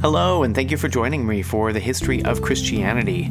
Hello, 0.00 0.44
and 0.44 0.54
thank 0.54 0.70
you 0.70 0.78
for 0.78 0.88
joining 0.88 1.26
me 1.26 1.42
for 1.42 1.74
the 1.74 1.78
history 1.78 2.24
of 2.24 2.40
Christianity. 2.40 3.30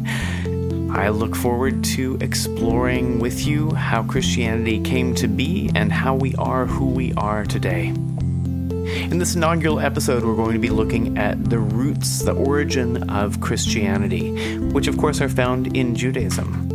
I 0.91 1.09
look 1.09 1.35
forward 1.35 1.83
to 1.95 2.19
exploring 2.21 3.17
with 3.17 3.43
you 3.47 3.71
how 3.71 4.03
Christianity 4.03 4.79
came 4.79 5.15
to 5.15 5.27
be 5.27 5.71
and 5.73 5.91
how 5.91 6.13
we 6.13 6.35
are 6.35 6.67
who 6.67 6.85
we 6.85 7.11
are 7.13 7.43
today. 7.43 7.87
In 7.87 9.17
this 9.17 9.33
inaugural 9.33 9.79
episode, 9.79 10.23
we're 10.23 10.35
going 10.35 10.53
to 10.53 10.59
be 10.59 10.69
looking 10.69 11.17
at 11.17 11.43
the 11.49 11.57
roots, 11.57 12.19
the 12.19 12.33
origin 12.33 13.09
of 13.09 13.41
Christianity, 13.41 14.59
which 14.59 14.87
of 14.87 14.95
course 14.99 15.21
are 15.21 15.29
found 15.29 15.75
in 15.75 15.95
Judaism. 15.95 16.69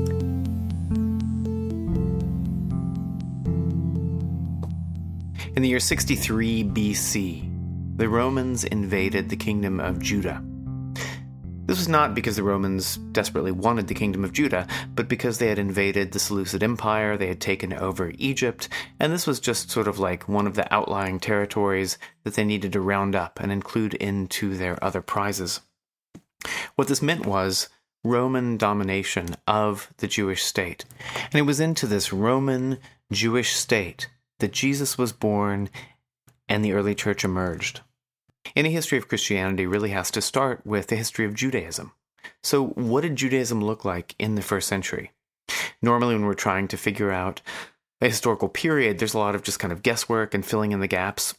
In 5.54 5.62
the 5.62 5.68
year 5.68 5.78
63 5.78 6.64
BC, 6.64 7.53
the 7.96 8.08
Romans 8.08 8.64
invaded 8.64 9.28
the 9.28 9.36
kingdom 9.36 9.78
of 9.78 10.00
Judah. 10.00 10.42
This 11.66 11.78
was 11.78 11.88
not 11.88 12.14
because 12.14 12.36
the 12.36 12.42
Romans 12.42 12.96
desperately 13.12 13.52
wanted 13.52 13.86
the 13.86 13.94
kingdom 13.94 14.24
of 14.24 14.32
Judah, 14.32 14.66
but 14.94 15.08
because 15.08 15.38
they 15.38 15.48
had 15.48 15.58
invaded 15.58 16.12
the 16.12 16.18
Seleucid 16.18 16.62
Empire, 16.62 17.16
they 17.16 17.28
had 17.28 17.40
taken 17.40 17.72
over 17.72 18.12
Egypt, 18.18 18.68
and 19.00 19.12
this 19.12 19.26
was 19.26 19.40
just 19.40 19.70
sort 19.70 19.88
of 19.88 19.98
like 19.98 20.28
one 20.28 20.46
of 20.46 20.56
the 20.56 20.72
outlying 20.74 21.20
territories 21.20 21.96
that 22.24 22.34
they 22.34 22.44
needed 22.44 22.72
to 22.72 22.80
round 22.80 23.14
up 23.14 23.40
and 23.40 23.50
include 23.50 23.94
into 23.94 24.56
their 24.56 24.82
other 24.84 25.00
prizes. 25.00 25.60
What 26.74 26.88
this 26.88 27.00
meant 27.00 27.24
was 27.24 27.68
Roman 28.02 28.58
domination 28.58 29.36
of 29.46 29.90
the 29.98 30.08
Jewish 30.08 30.42
state. 30.42 30.84
And 31.32 31.36
it 31.36 31.46
was 31.46 31.60
into 31.60 31.86
this 31.86 32.12
Roman 32.12 32.78
Jewish 33.10 33.54
state 33.54 34.10
that 34.40 34.52
Jesus 34.52 34.98
was 34.98 35.12
born 35.12 35.70
and 36.48 36.64
the 36.64 36.72
early 36.72 36.94
church 36.94 37.24
emerged. 37.24 37.80
Any 38.54 38.70
history 38.70 38.98
of 38.98 39.08
Christianity 39.08 39.66
really 39.66 39.90
has 39.90 40.10
to 40.12 40.20
start 40.20 40.64
with 40.66 40.88
the 40.88 40.96
history 40.96 41.24
of 41.24 41.34
Judaism. 41.34 41.92
So, 42.42 42.66
what 42.68 43.02
did 43.02 43.16
Judaism 43.16 43.62
look 43.62 43.84
like 43.84 44.14
in 44.18 44.34
the 44.34 44.42
first 44.42 44.68
century? 44.68 45.12
Normally, 45.82 46.14
when 46.14 46.24
we're 46.24 46.34
trying 46.34 46.68
to 46.68 46.76
figure 46.76 47.10
out 47.10 47.40
a 48.00 48.08
historical 48.08 48.48
period, 48.48 48.98
there's 48.98 49.14
a 49.14 49.18
lot 49.18 49.34
of 49.34 49.42
just 49.42 49.58
kind 49.58 49.72
of 49.72 49.82
guesswork 49.82 50.34
and 50.34 50.44
filling 50.44 50.72
in 50.72 50.80
the 50.80 50.86
gaps. 50.86 51.34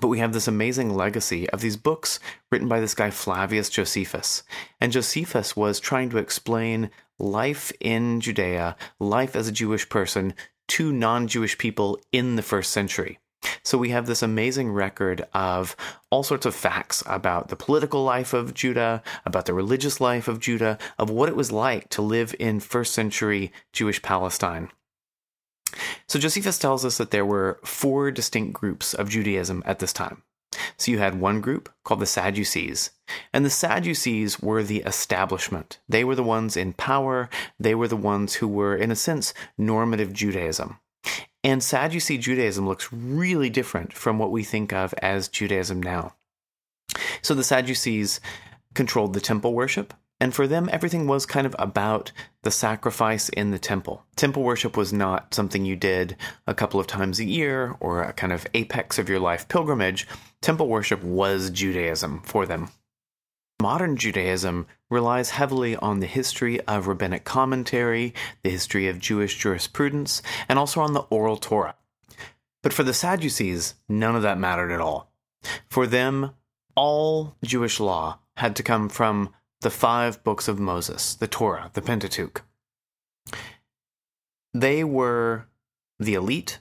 But 0.00 0.08
we 0.08 0.20
have 0.20 0.32
this 0.32 0.48
amazing 0.48 0.94
legacy 0.94 1.48
of 1.50 1.60
these 1.60 1.76
books 1.76 2.18
written 2.50 2.66
by 2.66 2.80
this 2.80 2.94
guy 2.94 3.10
Flavius 3.10 3.68
Josephus. 3.68 4.42
And 4.80 4.90
Josephus 4.90 5.54
was 5.54 5.80
trying 5.80 6.08
to 6.10 6.18
explain 6.18 6.90
life 7.18 7.72
in 7.78 8.20
Judea, 8.20 8.76
life 8.98 9.36
as 9.36 9.48
a 9.48 9.52
Jewish 9.52 9.88
person, 9.88 10.34
to 10.68 10.92
non 10.92 11.28
Jewish 11.28 11.58
people 11.58 11.98
in 12.10 12.36
the 12.36 12.42
first 12.42 12.72
century. 12.72 13.18
So 13.62 13.78
we 13.78 13.90
have 13.90 14.06
this 14.06 14.22
amazing 14.22 14.70
record 14.72 15.26
of 15.32 15.76
all 16.10 16.22
sorts 16.22 16.46
of 16.46 16.54
facts 16.54 17.02
about 17.06 17.48
the 17.48 17.56
political 17.56 18.04
life 18.04 18.32
of 18.32 18.54
Judah, 18.54 19.02
about 19.24 19.46
the 19.46 19.54
religious 19.54 20.00
life 20.00 20.28
of 20.28 20.40
Judah, 20.40 20.78
of 20.98 21.10
what 21.10 21.28
it 21.28 21.36
was 21.36 21.52
like 21.52 21.88
to 21.90 22.02
live 22.02 22.34
in 22.38 22.60
first 22.60 22.92
century 22.92 23.52
Jewish 23.72 24.02
Palestine. 24.02 24.70
So 26.06 26.18
Josephus 26.18 26.58
tells 26.58 26.84
us 26.84 26.98
that 26.98 27.10
there 27.10 27.24
were 27.24 27.58
four 27.64 28.10
distinct 28.10 28.52
groups 28.52 28.94
of 28.94 29.08
Judaism 29.08 29.62
at 29.64 29.78
this 29.78 29.92
time. 29.92 30.22
So 30.76 30.90
you 30.90 30.98
had 30.98 31.18
one 31.18 31.40
group 31.40 31.72
called 31.84 32.00
the 32.00 32.06
Sadducees, 32.06 32.90
and 33.32 33.44
the 33.44 33.50
Sadducees 33.50 34.40
were 34.40 34.62
the 34.62 34.80
establishment. 34.80 35.78
They 35.88 36.04
were 36.04 36.14
the 36.14 36.22
ones 36.22 36.56
in 36.56 36.74
power, 36.74 37.30
they 37.58 37.74
were 37.74 37.88
the 37.88 37.96
ones 37.96 38.34
who 38.34 38.48
were, 38.48 38.76
in 38.76 38.90
a 38.90 38.96
sense, 38.96 39.32
normative 39.56 40.12
Judaism. 40.12 40.78
And 41.44 41.62
Sadducee 41.62 42.18
Judaism 42.18 42.68
looks 42.68 42.92
really 42.92 43.50
different 43.50 43.92
from 43.92 44.18
what 44.18 44.30
we 44.30 44.44
think 44.44 44.72
of 44.72 44.94
as 45.02 45.28
Judaism 45.28 45.82
now. 45.82 46.14
So 47.20 47.34
the 47.34 47.44
Sadducees 47.44 48.20
controlled 48.74 49.12
the 49.12 49.20
temple 49.20 49.52
worship, 49.52 49.92
and 50.20 50.32
for 50.32 50.46
them, 50.46 50.68
everything 50.72 51.08
was 51.08 51.26
kind 51.26 51.46
of 51.48 51.56
about 51.58 52.12
the 52.42 52.50
sacrifice 52.52 53.28
in 53.30 53.50
the 53.50 53.58
temple. 53.58 54.04
Temple 54.14 54.44
worship 54.44 54.76
was 54.76 54.92
not 54.92 55.34
something 55.34 55.64
you 55.64 55.74
did 55.74 56.16
a 56.46 56.54
couple 56.54 56.78
of 56.78 56.86
times 56.86 57.18
a 57.18 57.24
year 57.24 57.74
or 57.80 58.02
a 58.02 58.12
kind 58.12 58.32
of 58.32 58.46
apex 58.54 58.98
of 58.98 59.08
your 59.08 59.18
life 59.18 59.48
pilgrimage. 59.48 60.06
Temple 60.40 60.68
worship 60.68 61.02
was 61.02 61.50
Judaism 61.50 62.22
for 62.22 62.46
them. 62.46 62.70
Modern 63.62 63.96
Judaism 63.96 64.66
relies 64.90 65.30
heavily 65.30 65.76
on 65.76 66.00
the 66.00 66.08
history 66.08 66.60
of 66.62 66.88
rabbinic 66.88 67.22
commentary, 67.22 68.12
the 68.42 68.50
history 68.50 68.88
of 68.88 68.98
Jewish 68.98 69.38
jurisprudence, 69.38 70.20
and 70.48 70.58
also 70.58 70.80
on 70.80 70.94
the 70.94 71.02
oral 71.10 71.36
Torah. 71.36 71.76
But 72.64 72.72
for 72.72 72.82
the 72.82 72.92
Sadducees, 72.92 73.76
none 73.88 74.16
of 74.16 74.22
that 74.22 74.36
mattered 74.36 74.72
at 74.72 74.80
all. 74.80 75.12
For 75.70 75.86
them, 75.86 76.32
all 76.74 77.36
Jewish 77.44 77.78
law 77.78 78.18
had 78.36 78.56
to 78.56 78.64
come 78.64 78.88
from 78.88 79.32
the 79.60 79.70
five 79.70 80.24
books 80.24 80.48
of 80.48 80.58
Moses, 80.58 81.14
the 81.14 81.28
Torah, 81.28 81.70
the 81.74 81.82
Pentateuch. 81.82 82.42
They 84.52 84.82
were 84.82 85.46
the 86.00 86.14
elite. 86.14 86.58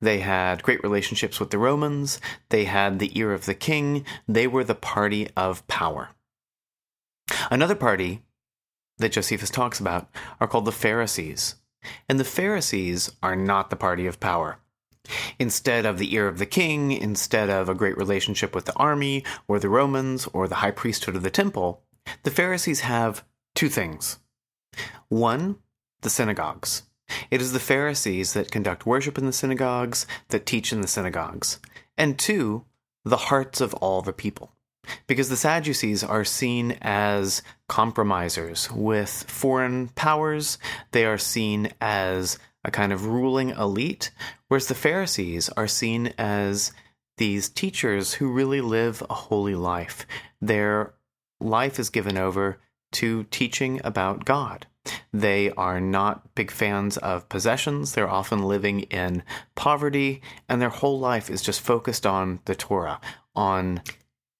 They 0.00 0.20
had 0.20 0.62
great 0.62 0.84
relationships 0.84 1.40
with 1.40 1.50
the 1.50 1.58
Romans. 1.58 2.20
They 2.50 2.66
had 2.66 3.00
the 3.00 3.18
ear 3.18 3.32
of 3.32 3.46
the 3.46 3.54
king. 3.54 4.04
They 4.28 4.46
were 4.46 4.62
the 4.62 4.76
party 4.76 5.28
of 5.36 5.66
power. 5.66 6.10
Another 7.50 7.74
party 7.74 8.22
that 8.98 9.12
Josephus 9.12 9.50
talks 9.50 9.78
about 9.78 10.08
are 10.40 10.48
called 10.48 10.64
the 10.64 10.72
Pharisees. 10.72 11.56
And 12.08 12.18
the 12.18 12.24
Pharisees 12.24 13.10
are 13.22 13.36
not 13.36 13.70
the 13.70 13.76
party 13.76 14.06
of 14.06 14.20
power. 14.20 14.58
Instead 15.38 15.86
of 15.86 15.98
the 15.98 16.14
ear 16.14 16.26
of 16.26 16.38
the 16.38 16.46
king, 16.46 16.90
instead 16.90 17.48
of 17.48 17.68
a 17.68 17.74
great 17.74 17.96
relationship 17.96 18.54
with 18.54 18.64
the 18.64 18.74
army 18.74 19.22
or 19.46 19.60
the 19.60 19.68
Romans 19.68 20.26
or 20.32 20.48
the 20.48 20.56
high 20.56 20.72
priesthood 20.72 21.14
of 21.14 21.22
the 21.22 21.30
temple, 21.30 21.82
the 22.24 22.30
Pharisees 22.30 22.80
have 22.80 23.24
two 23.54 23.68
things. 23.68 24.18
One, 25.08 25.56
the 26.00 26.10
synagogues. 26.10 26.82
It 27.30 27.40
is 27.40 27.52
the 27.52 27.60
Pharisees 27.60 28.32
that 28.32 28.50
conduct 28.50 28.84
worship 28.84 29.16
in 29.16 29.26
the 29.26 29.32
synagogues, 29.32 30.06
that 30.30 30.44
teach 30.44 30.72
in 30.72 30.80
the 30.80 30.88
synagogues. 30.88 31.60
And 31.96 32.18
two, 32.18 32.64
the 33.04 33.16
hearts 33.16 33.60
of 33.60 33.74
all 33.74 34.02
the 34.02 34.12
people 34.12 34.50
because 35.06 35.28
the 35.28 35.36
Sadducees 35.36 36.02
are 36.02 36.24
seen 36.24 36.78
as 36.82 37.42
compromisers 37.68 38.70
with 38.70 39.24
foreign 39.28 39.88
powers. 39.88 40.58
They 40.92 41.04
are 41.04 41.18
seen 41.18 41.70
as 41.80 42.38
a 42.64 42.70
kind 42.70 42.92
of 42.92 43.06
ruling 43.06 43.50
elite, 43.50 44.10
whereas 44.48 44.66
the 44.66 44.74
Pharisees 44.74 45.48
are 45.50 45.68
seen 45.68 46.12
as 46.18 46.72
these 47.16 47.48
teachers 47.48 48.14
who 48.14 48.32
really 48.32 48.60
live 48.60 49.02
a 49.08 49.14
holy 49.14 49.54
life. 49.54 50.06
Their 50.40 50.94
life 51.40 51.78
is 51.78 51.90
given 51.90 52.16
over 52.16 52.58
to 52.92 53.24
teaching 53.24 53.80
about 53.84 54.24
God. 54.24 54.66
They 55.12 55.50
are 55.52 55.80
not 55.80 56.34
big 56.34 56.50
fans 56.50 56.96
of 56.98 57.28
possessions. 57.28 57.92
They're 57.92 58.08
often 58.08 58.42
living 58.42 58.80
in 58.82 59.22
poverty, 59.54 60.22
and 60.48 60.60
their 60.62 60.68
whole 60.68 60.98
life 60.98 61.30
is 61.30 61.42
just 61.42 61.60
focused 61.60 62.06
on 62.06 62.40
the 62.44 62.54
Torah, 62.54 63.00
on 63.34 63.82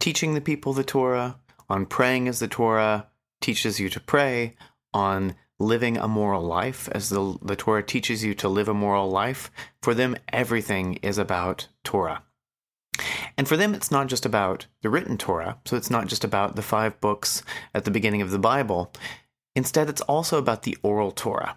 teaching 0.00 0.34
the 0.34 0.40
people 0.40 0.72
the 0.72 0.84
Torah, 0.84 1.38
on 1.68 1.86
praying 1.86 2.28
as 2.28 2.38
the 2.38 2.48
Torah 2.48 3.08
teaches 3.40 3.80
you 3.80 3.88
to 3.88 4.00
pray, 4.00 4.54
on 4.92 5.34
living 5.58 5.96
a 5.96 6.08
moral 6.08 6.42
life 6.42 6.88
as 6.92 7.08
the, 7.08 7.38
the 7.42 7.56
Torah 7.56 7.82
teaches 7.82 8.22
you 8.24 8.34
to 8.34 8.48
live 8.48 8.68
a 8.68 8.74
moral 8.74 9.10
life. 9.10 9.50
For 9.82 9.94
them, 9.94 10.16
everything 10.32 10.94
is 10.96 11.18
about 11.18 11.68
Torah. 11.82 12.22
And 13.36 13.46
for 13.46 13.56
them, 13.56 13.74
it's 13.74 13.90
not 13.90 14.06
just 14.06 14.24
about 14.24 14.66
the 14.82 14.88
written 14.88 15.18
Torah, 15.18 15.58
so 15.64 15.76
it's 15.76 15.90
not 15.90 16.06
just 16.06 16.24
about 16.24 16.56
the 16.56 16.62
five 16.62 17.00
books 17.00 17.42
at 17.74 17.84
the 17.84 17.90
beginning 17.90 18.22
of 18.22 18.30
the 18.30 18.38
Bible. 18.38 18.92
Instead, 19.54 19.88
it's 19.88 20.00
also 20.02 20.38
about 20.38 20.62
the 20.62 20.76
oral 20.82 21.10
Torah. 21.10 21.56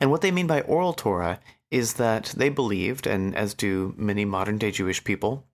And 0.00 0.10
what 0.10 0.20
they 0.20 0.30
mean 0.30 0.46
by 0.46 0.60
oral 0.62 0.92
Torah 0.92 1.40
is 1.70 1.94
that 1.94 2.34
they 2.36 2.48
believed, 2.48 3.06
and 3.06 3.34
as 3.34 3.54
do 3.54 3.94
many 3.96 4.24
modern 4.24 4.58
day 4.58 4.70
Jewish 4.70 5.02
people, 5.02 5.46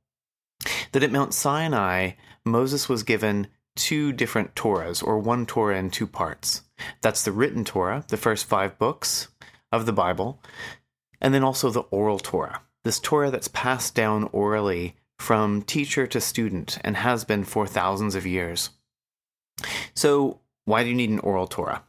that 0.92 1.02
at 1.02 1.12
Mount 1.12 1.34
Sinai, 1.34 2.12
Moses 2.44 2.88
was 2.88 3.02
given 3.02 3.48
two 3.76 4.12
different 4.12 4.54
Torahs, 4.54 5.02
or 5.02 5.18
one 5.18 5.46
Torah 5.46 5.78
in 5.78 5.90
two 5.90 6.06
parts. 6.06 6.62
That's 7.00 7.24
the 7.24 7.32
written 7.32 7.64
Torah, 7.64 8.04
the 8.08 8.16
first 8.16 8.46
five 8.46 8.78
books 8.78 9.28
of 9.72 9.86
the 9.86 9.92
Bible, 9.92 10.42
and 11.20 11.32
then 11.32 11.44
also 11.44 11.70
the 11.70 11.80
oral 11.80 12.18
Torah, 12.18 12.62
this 12.84 12.98
Torah 12.98 13.30
that's 13.30 13.48
passed 13.48 13.94
down 13.94 14.24
orally 14.32 14.96
from 15.18 15.62
teacher 15.62 16.06
to 16.06 16.20
student 16.20 16.78
and 16.82 16.96
has 16.96 17.24
been 17.24 17.44
for 17.44 17.66
thousands 17.66 18.14
of 18.14 18.26
years. 18.26 18.70
So, 19.94 20.40
why 20.64 20.82
do 20.82 20.88
you 20.88 20.94
need 20.94 21.10
an 21.10 21.18
oral 21.18 21.46
Torah? 21.46 21.84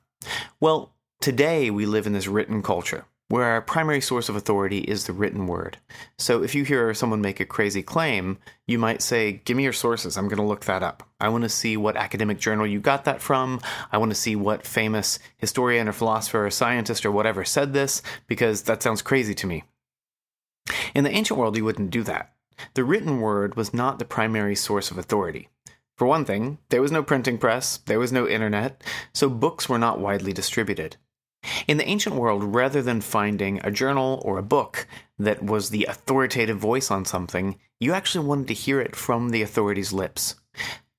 Well, 0.60 0.94
today 1.22 1.72
we 1.72 1.86
live 1.86 2.06
in 2.06 2.14
this 2.14 2.28
written 2.28 2.62
culture 2.62 3.06
where 3.32 3.46
our 3.46 3.62
primary 3.62 4.02
source 4.02 4.28
of 4.28 4.36
authority 4.36 4.80
is 4.80 5.06
the 5.06 5.14
written 5.14 5.48
word. 5.48 5.78
So 6.18 6.44
if 6.44 6.54
you 6.54 6.66
hear 6.66 6.94
someone 6.94 7.22
make 7.22 7.40
a 7.40 7.46
crazy 7.46 7.82
claim, 7.82 8.38
you 8.68 8.78
might 8.78 9.02
say, 9.02 9.42
Give 9.46 9.56
me 9.56 9.64
your 9.64 9.72
sources. 9.72 10.18
I'm 10.18 10.28
going 10.28 10.36
to 10.36 10.44
look 10.44 10.66
that 10.66 10.84
up. 10.84 11.10
I 11.18 11.30
want 11.30 11.44
to 11.44 11.50
see 11.50 11.78
what 11.78 11.96
academic 11.96 12.40
journal 12.40 12.68
you 12.68 12.82
got 12.82 13.06
that 13.06 13.22
from. 13.22 13.62
I 13.90 14.00
want 14.00 14.12
to 14.12 14.16
see 14.16 14.36
what 14.36 14.68
famous 14.68 15.18
historian 15.38 15.88
or 15.88 15.94
philosopher 15.94 16.46
or 16.46 16.50
scientist 16.50 17.06
or 17.06 17.12
whatever 17.12 17.46
said 17.46 17.72
this, 17.72 18.02
because 18.28 18.64
that 18.64 18.84
sounds 18.84 19.02
crazy 19.02 19.34
to 19.36 19.48
me. 19.48 19.64
In 20.94 21.06
the 21.06 21.12
ancient 21.12 21.40
world, 21.40 21.56
you 21.56 21.64
wouldn't 21.64 21.90
do 21.90 22.04
that. 22.04 22.34
The 22.74 22.84
written 22.84 23.22
word 23.22 23.56
was 23.56 23.74
not 23.74 23.98
the 23.98 24.04
primary 24.04 24.58
source 24.58 24.92
of 24.92 24.98
authority. 24.98 25.48
For 25.96 26.06
one 26.06 26.26
thing, 26.26 26.58
there 26.68 26.82
was 26.82 26.92
no 26.92 27.02
printing 27.02 27.38
press, 27.38 27.78
there 27.86 28.00
was 28.00 28.12
no 28.12 28.28
internet, 28.28 28.84
so 29.14 29.30
books 29.30 29.70
were 29.70 29.80
not 29.80 30.02
widely 30.02 30.34
distributed. 30.34 30.98
In 31.68 31.78
the 31.78 31.88
ancient 31.88 32.16
world, 32.16 32.44
rather 32.44 32.82
than 32.82 33.02
finding 33.02 33.60
a 33.64 33.72
journal 33.72 34.22
or 34.26 34.38
a 34.38 34.44
book 34.44 34.88
that 35.18 35.44
was 35.44 35.70
the 35.70 35.86
authoritative 35.86 36.58
voice 36.58 36.92
on 36.92 37.06
something, 37.06 37.60
you 37.80 37.94
actually 37.94 38.26
wanted 38.26 38.48
to 38.50 38.54
hear 38.54 38.80
it 38.80 38.96
from 38.96 39.30
the 39.30 39.42
authority's 39.42 39.92
lips. 39.92 40.36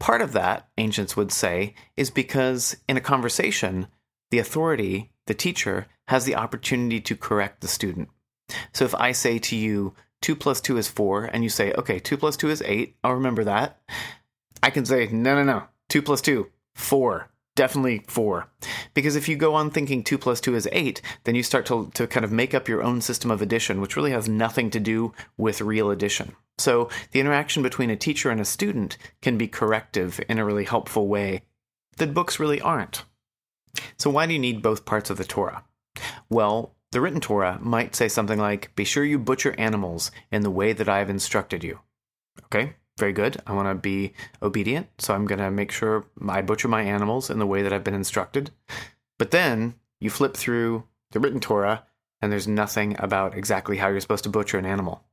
Part 0.00 0.20
of 0.20 0.32
that, 0.32 0.68
ancients 0.78 1.16
would 1.16 1.30
say, 1.30 1.74
is 1.96 2.10
because 2.10 2.76
in 2.88 2.96
a 2.96 3.00
conversation, 3.00 3.86
the 4.30 4.38
authority, 4.38 5.12
the 5.26 5.34
teacher, 5.34 5.86
has 6.08 6.24
the 6.24 6.34
opportunity 6.34 7.00
to 7.00 7.16
correct 7.16 7.60
the 7.60 7.68
student. 7.68 8.08
So 8.72 8.84
if 8.84 8.94
I 8.96 9.12
say 9.12 9.38
to 9.38 9.56
you, 9.56 9.94
2 10.22 10.34
plus 10.34 10.60
2 10.60 10.76
is 10.76 10.88
4, 10.88 11.24
and 11.26 11.44
you 11.44 11.48
say, 11.48 11.72
okay, 11.72 11.98
2 11.98 12.16
plus 12.16 12.36
2 12.36 12.50
is 12.50 12.62
8, 12.62 12.96
I'll 13.04 13.14
remember 13.14 13.44
that. 13.44 13.80
I 14.62 14.70
can 14.70 14.84
say, 14.84 15.06
no, 15.06 15.36
no, 15.36 15.44
no, 15.44 15.64
2 15.88 16.02
plus 16.02 16.20
2, 16.20 16.50
4 16.74 17.28
definitely 17.54 18.04
four. 18.08 18.48
Because 18.94 19.16
if 19.16 19.28
you 19.28 19.36
go 19.36 19.54
on 19.54 19.70
thinking 19.70 20.02
two 20.02 20.18
plus 20.18 20.40
two 20.40 20.54
is 20.54 20.68
eight, 20.72 21.02
then 21.24 21.34
you 21.34 21.42
start 21.42 21.66
to, 21.66 21.90
to 21.94 22.06
kind 22.06 22.24
of 22.24 22.32
make 22.32 22.54
up 22.54 22.68
your 22.68 22.82
own 22.82 23.00
system 23.00 23.30
of 23.30 23.42
addition, 23.42 23.80
which 23.80 23.96
really 23.96 24.10
has 24.12 24.28
nothing 24.28 24.70
to 24.70 24.80
do 24.80 25.12
with 25.36 25.60
real 25.60 25.90
addition. 25.90 26.34
So 26.58 26.88
the 27.12 27.20
interaction 27.20 27.62
between 27.62 27.90
a 27.90 27.96
teacher 27.96 28.30
and 28.30 28.40
a 28.40 28.44
student 28.44 28.96
can 29.20 29.38
be 29.38 29.48
corrective 29.48 30.20
in 30.28 30.38
a 30.38 30.44
really 30.44 30.64
helpful 30.64 31.08
way 31.08 31.42
that 31.96 32.14
books 32.14 32.40
really 32.40 32.60
aren't. 32.60 33.04
So 33.96 34.10
why 34.10 34.26
do 34.26 34.32
you 34.32 34.38
need 34.38 34.62
both 34.62 34.84
parts 34.84 35.10
of 35.10 35.16
the 35.16 35.24
Torah? 35.24 35.64
Well, 36.28 36.74
the 36.90 37.00
written 37.00 37.20
Torah 37.20 37.58
might 37.60 37.96
say 37.96 38.08
something 38.08 38.38
like, 38.38 38.74
Be 38.76 38.84
sure 38.84 39.04
you 39.04 39.18
butcher 39.18 39.54
animals 39.58 40.10
in 40.30 40.42
the 40.42 40.50
way 40.50 40.72
that 40.72 40.88
I 40.88 40.98
have 40.98 41.10
instructed 41.10 41.64
you. 41.64 41.80
Okay, 42.44 42.74
very 42.98 43.12
good. 43.12 43.40
I 43.46 43.52
want 43.52 43.68
to 43.68 43.74
be 43.74 44.12
obedient, 44.42 44.88
so 44.98 45.14
I'm 45.14 45.26
going 45.26 45.40
to 45.40 45.50
make 45.50 45.72
sure 45.72 46.04
I 46.28 46.42
butcher 46.42 46.68
my 46.68 46.82
animals 46.82 47.30
in 47.30 47.38
the 47.38 47.46
way 47.46 47.62
that 47.62 47.72
I've 47.72 47.84
been 47.84 47.94
instructed. 47.94 48.50
But 49.18 49.30
then 49.30 49.74
you 50.00 50.10
flip 50.10 50.36
through 50.36 50.84
the 51.12 51.20
written 51.20 51.40
Torah, 51.40 51.84
and 52.20 52.30
there's 52.30 52.48
nothing 52.48 52.96
about 52.98 53.36
exactly 53.36 53.78
how 53.78 53.88
you're 53.88 54.00
supposed 54.00 54.24
to 54.24 54.30
butcher 54.30 54.58
an 54.58 54.66
animal. 54.66 55.04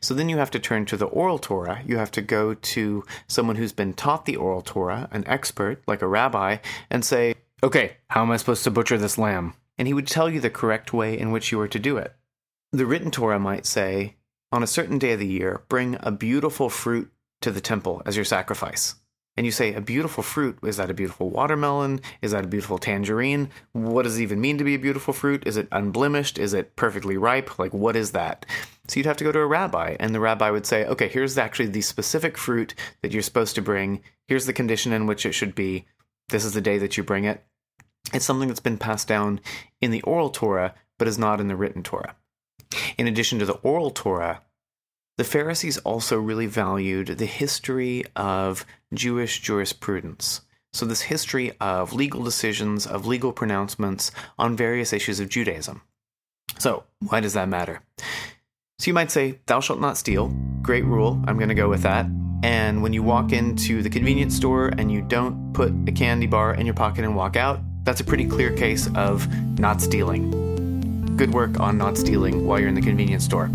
So 0.00 0.14
then 0.14 0.28
you 0.28 0.38
have 0.38 0.50
to 0.52 0.58
turn 0.58 0.86
to 0.86 0.96
the 0.96 1.06
oral 1.06 1.38
Torah. 1.38 1.82
You 1.84 1.98
have 1.98 2.10
to 2.12 2.22
go 2.22 2.54
to 2.54 3.04
someone 3.26 3.56
who's 3.56 3.72
been 3.72 3.92
taught 3.92 4.24
the 4.24 4.36
oral 4.36 4.62
Torah, 4.62 5.08
an 5.10 5.24
expert 5.26 5.82
like 5.86 6.02
a 6.02 6.06
rabbi, 6.06 6.58
and 6.90 7.04
say, 7.04 7.34
Okay, 7.62 7.96
how 8.08 8.22
am 8.22 8.30
I 8.30 8.36
supposed 8.36 8.64
to 8.64 8.70
butcher 8.70 8.98
this 8.98 9.18
lamb? 9.18 9.54
And 9.78 9.88
he 9.88 9.94
would 9.94 10.06
tell 10.06 10.30
you 10.30 10.40
the 10.40 10.50
correct 10.50 10.92
way 10.92 11.18
in 11.18 11.30
which 11.30 11.52
you 11.52 11.60
are 11.60 11.68
to 11.68 11.78
do 11.78 11.96
it. 11.96 12.14
The 12.72 12.86
written 12.86 13.10
Torah 13.10 13.38
might 13.38 13.66
say, 13.66 14.16
On 14.52 14.62
a 14.62 14.66
certain 14.66 14.98
day 14.98 15.12
of 15.12 15.20
the 15.20 15.26
year, 15.26 15.62
bring 15.68 15.96
a 16.00 16.10
beautiful 16.10 16.70
fruit 16.70 17.10
to 17.42 17.50
the 17.50 17.60
temple 17.60 18.02
as 18.06 18.16
your 18.16 18.24
sacrifice. 18.24 18.96
And 19.36 19.44
you 19.44 19.52
say, 19.52 19.74
a 19.74 19.82
beautiful 19.82 20.22
fruit, 20.22 20.58
is 20.62 20.78
that 20.78 20.90
a 20.90 20.94
beautiful 20.94 21.28
watermelon? 21.28 22.00
Is 22.22 22.32
that 22.32 22.44
a 22.44 22.48
beautiful 22.48 22.78
tangerine? 22.78 23.50
What 23.72 24.04
does 24.04 24.18
it 24.18 24.22
even 24.22 24.40
mean 24.40 24.56
to 24.56 24.64
be 24.64 24.74
a 24.74 24.78
beautiful 24.78 25.12
fruit? 25.12 25.46
Is 25.46 25.58
it 25.58 25.68
unblemished? 25.72 26.38
Is 26.38 26.54
it 26.54 26.74
perfectly 26.74 27.18
ripe? 27.18 27.58
Like, 27.58 27.74
what 27.74 27.96
is 27.96 28.12
that? 28.12 28.46
So 28.88 28.98
you'd 28.98 29.06
have 29.06 29.18
to 29.18 29.24
go 29.24 29.32
to 29.32 29.40
a 29.40 29.46
rabbi, 29.46 29.94
and 30.00 30.14
the 30.14 30.20
rabbi 30.20 30.50
would 30.50 30.64
say, 30.64 30.86
okay, 30.86 31.08
here's 31.08 31.36
actually 31.36 31.68
the 31.68 31.82
specific 31.82 32.38
fruit 32.38 32.74
that 33.02 33.12
you're 33.12 33.20
supposed 33.20 33.54
to 33.56 33.62
bring. 33.62 34.00
Here's 34.26 34.46
the 34.46 34.54
condition 34.54 34.92
in 34.92 35.06
which 35.06 35.26
it 35.26 35.32
should 35.32 35.54
be. 35.54 35.86
This 36.30 36.44
is 36.44 36.54
the 36.54 36.62
day 36.62 36.78
that 36.78 36.96
you 36.96 37.02
bring 37.02 37.24
it. 37.24 37.44
It's 38.14 38.24
something 38.24 38.48
that's 38.48 38.60
been 38.60 38.78
passed 38.78 39.06
down 39.06 39.40
in 39.82 39.90
the 39.90 40.02
oral 40.02 40.30
Torah, 40.30 40.74
but 40.98 41.08
is 41.08 41.18
not 41.18 41.40
in 41.40 41.48
the 41.48 41.56
written 41.56 41.82
Torah. 41.82 42.16
In 42.96 43.06
addition 43.06 43.38
to 43.40 43.44
the 43.44 43.54
oral 43.54 43.90
Torah, 43.90 44.42
the 45.16 45.24
Pharisees 45.24 45.78
also 45.78 46.18
really 46.18 46.46
valued 46.46 47.18
the 47.18 47.26
history 47.26 48.04
of 48.14 48.66
Jewish 48.92 49.40
jurisprudence. 49.40 50.42
So, 50.72 50.84
this 50.84 51.02
history 51.02 51.52
of 51.58 51.94
legal 51.94 52.22
decisions, 52.22 52.86
of 52.86 53.06
legal 53.06 53.32
pronouncements 53.32 54.10
on 54.38 54.56
various 54.56 54.92
issues 54.92 55.20
of 55.20 55.30
Judaism. 55.30 55.80
So, 56.58 56.84
why 57.08 57.20
does 57.20 57.32
that 57.32 57.48
matter? 57.48 57.80
So, 58.78 58.88
you 58.88 58.92
might 58.92 59.10
say, 59.10 59.40
Thou 59.46 59.60
shalt 59.60 59.80
not 59.80 59.96
steal. 59.96 60.28
Great 60.60 60.84
rule. 60.84 61.22
I'm 61.26 61.38
going 61.38 61.48
to 61.48 61.54
go 61.54 61.70
with 61.70 61.82
that. 61.82 62.06
And 62.42 62.82
when 62.82 62.92
you 62.92 63.02
walk 63.02 63.32
into 63.32 63.82
the 63.82 63.88
convenience 63.88 64.36
store 64.36 64.68
and 64.76 64.92
you 64.92 65.00
don't 65.00 65.54
put 65.54 65.72
a 65.88 65.92
candy 65.92 66.26
bar 66.26 66.54
in 66.54 66.66
your 66.66 66.74
pocket 66.74 67.04
and 67.04 67.16
walk 67.16 67.36
out, 67.36 67.60
that's 67.84 68.00
a 68.00 68.04
pretty 68.04 68.26
clear 68.26 68.52
case 68.52 68.90
of 68.94 69.26
not 69.58 69.80
stealing. 69.80 71.16
Good 71.16 71.32
work 71.32 71.58
on 71.58 71.78
not 71.78 71.96
stealing 71.96 72.46
while 72.46 72.60
you're 72.60 72.68
in 72.68 72.74
the 72.74 72.82
convenience 72.82 73.24
store. 73.24 73.50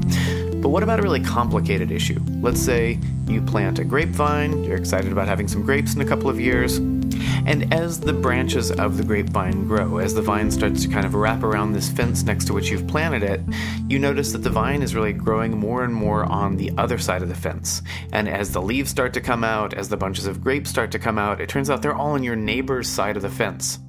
But 0.62 0.70
what 0.70 0.84
about 0.84 1.00
a 1.00 1.02
really 1.02 1.22
complicated 1.22 1.92
issue? 1.92 2.20
Let's 2.40 2.62
say 2.62 3.00
you 3.28 3.42
plant 3.42 3.80
a 3.80 3.84
grapevine, 3.84 4.64
you're 4.64 4.78
excited 4.78 5.12
about 5.12 5.28
having 5.28 5.48
some 5.48 5.64
grapes 5.64 5.96
in 5.96 6.02
a 6.02 6.06
couple 6.06 6.30
of 6.30 6.40
years, 6.40 6.78
and 6.78 7.74
as 7.74 8.00
the 8.00 8.14
branches 8.14 8.72
of 8.72 8.98
the 8.98 9.04
grapevine 9.04 9.68
grow, 9.68 9.98
as 9.98 10.14
the 10.14 10.22
vine 10.22 10.52
starts 10.52 10.84
to 10.84 10.88
kind 10.88 11.06
of 11.06 11.16
wrap 11.16 11.42
around 11.42 11.74
this 11.74 11.90
fence 11.90 12.22
next 12.24 12.46
to 12.46 12.54
which 12.54 12.70
you've 12.70 12.88
planted 12.88 13.24
it, 13.24 13.42
you 13.90 13.98
notice 13.98 14.32
that 14.34 14.44
the 14.44 14.50
vine 14.52 14.84
is 14.84 14.94
really 14.94 15.14
growing 15.14 15.58
more 15.58 15.84
and 15.84 15.94
more 15.94 16.26
on 16.26 16.58
the 16.58 16.72
other 16.78 17.00
side 17.00 17.24
of 17.24 17.30
the 17.30 17.36
fence. 17.36 17.82
And 18.14 18.30
as 18.30 18.52
the 18.52 18.62
leaves 18.62 18.92
start 18.92 19.14
to 19.14 19.22
come 19.22 19.44
out, 19.44 19.74
as 19.74 19.90
the 19.90 19.98
bunches 19.98 20.28
of 20.28 20.44
grapes 20.44 20.70
start 20.70 20.92
to 20.92 21.00
come 21.00 21.18
out, 21.18 21.42
it 21.42 21.50
turns 21.50 21.72
out 21.72 21.82
they're 21.82 21.96
all 21.96 22.12
on 22.12 22.24
your 22.24 22.36
neighbor's 22.36 22.88
side 22.88 23.16
of 23.16 23.24
the 23.24 23.30
fence. 23.30 23.80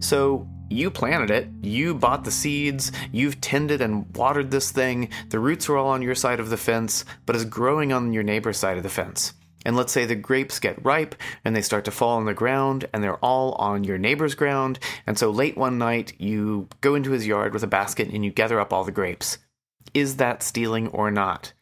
So 0.00 0.48
you 0.68 0.90
planted 0.90 1.30
it, 1.30 1.48
you 1.62 1.94
bought 1.94 2.24
the 2.24 2.30
seeds, 2.30 2.92
you've 3.12 3.40
tended 3.40 3.80
and 3.80 4.06
watered 4.16 4.50
this 4.50 4.70
thing, 4.70 5.08
the 5.30 5.38
roots 5.38 5.68
are 5.68 5.76
all 5.76 5.88
on 5.88 6.02
your 6.02 6.14
side 6.14 6.40
of 6.40 6.50
the 6.50 6.56
fence, 6.56 7.04
but 7.26 7.36
is 7.36 7.44
growing 7.44 7.92
on 7.92 8.12
your 8.12 8.22
neighbor's 8.22 8.58
side 8.58 8.76
of 8.76 8.82
the 8.82 8.88
fence. 8.88 9.34
And 9.64 9.76
let's 9.76 9.92
say 9.92 10.06
the 10.06 10.14
grapes 10.14 10.58
get 10.58 10.84
ripe 10.84 11.14
and 11.44 11.54
they 11.54 11.62
start 11.62 11.84
to 11.86 11.90
fall 11.90 12.16
on 12.16 12.26
the 12.26 12.34
ground 12.34 12.86
and 12.92 13.02
they're 13.02 13.16
all 13.16 13.52
on 13.54 13.84
your 13.84 13.98
neighbor's 13.98 14.34
ground. 14.34 14.78
And 15.06 15.18
so 15.18 15.30
late 15.30 15.56
one 15.56 15.78
night, 15.78 16.14
you 16.18 16.68
go 16.80 16.94
into 16.94 17.10
his 17.10 17.26
yard 17.26 17.52
with 17.52 17.62
a 17.62 17.68
basket 17.68 18.08
and 18.08 18.24
you 18.24 18.30
gather 18.30 18.60
up 18.60 18.72
all 18.72 18.84
the 18.84 18.92
grapes. 18.92 19.38
Is 19.94 20.16
that 20.16 20.42
stealing 20.42 20.88
or 20.88 21.10
not? 21.10 21.52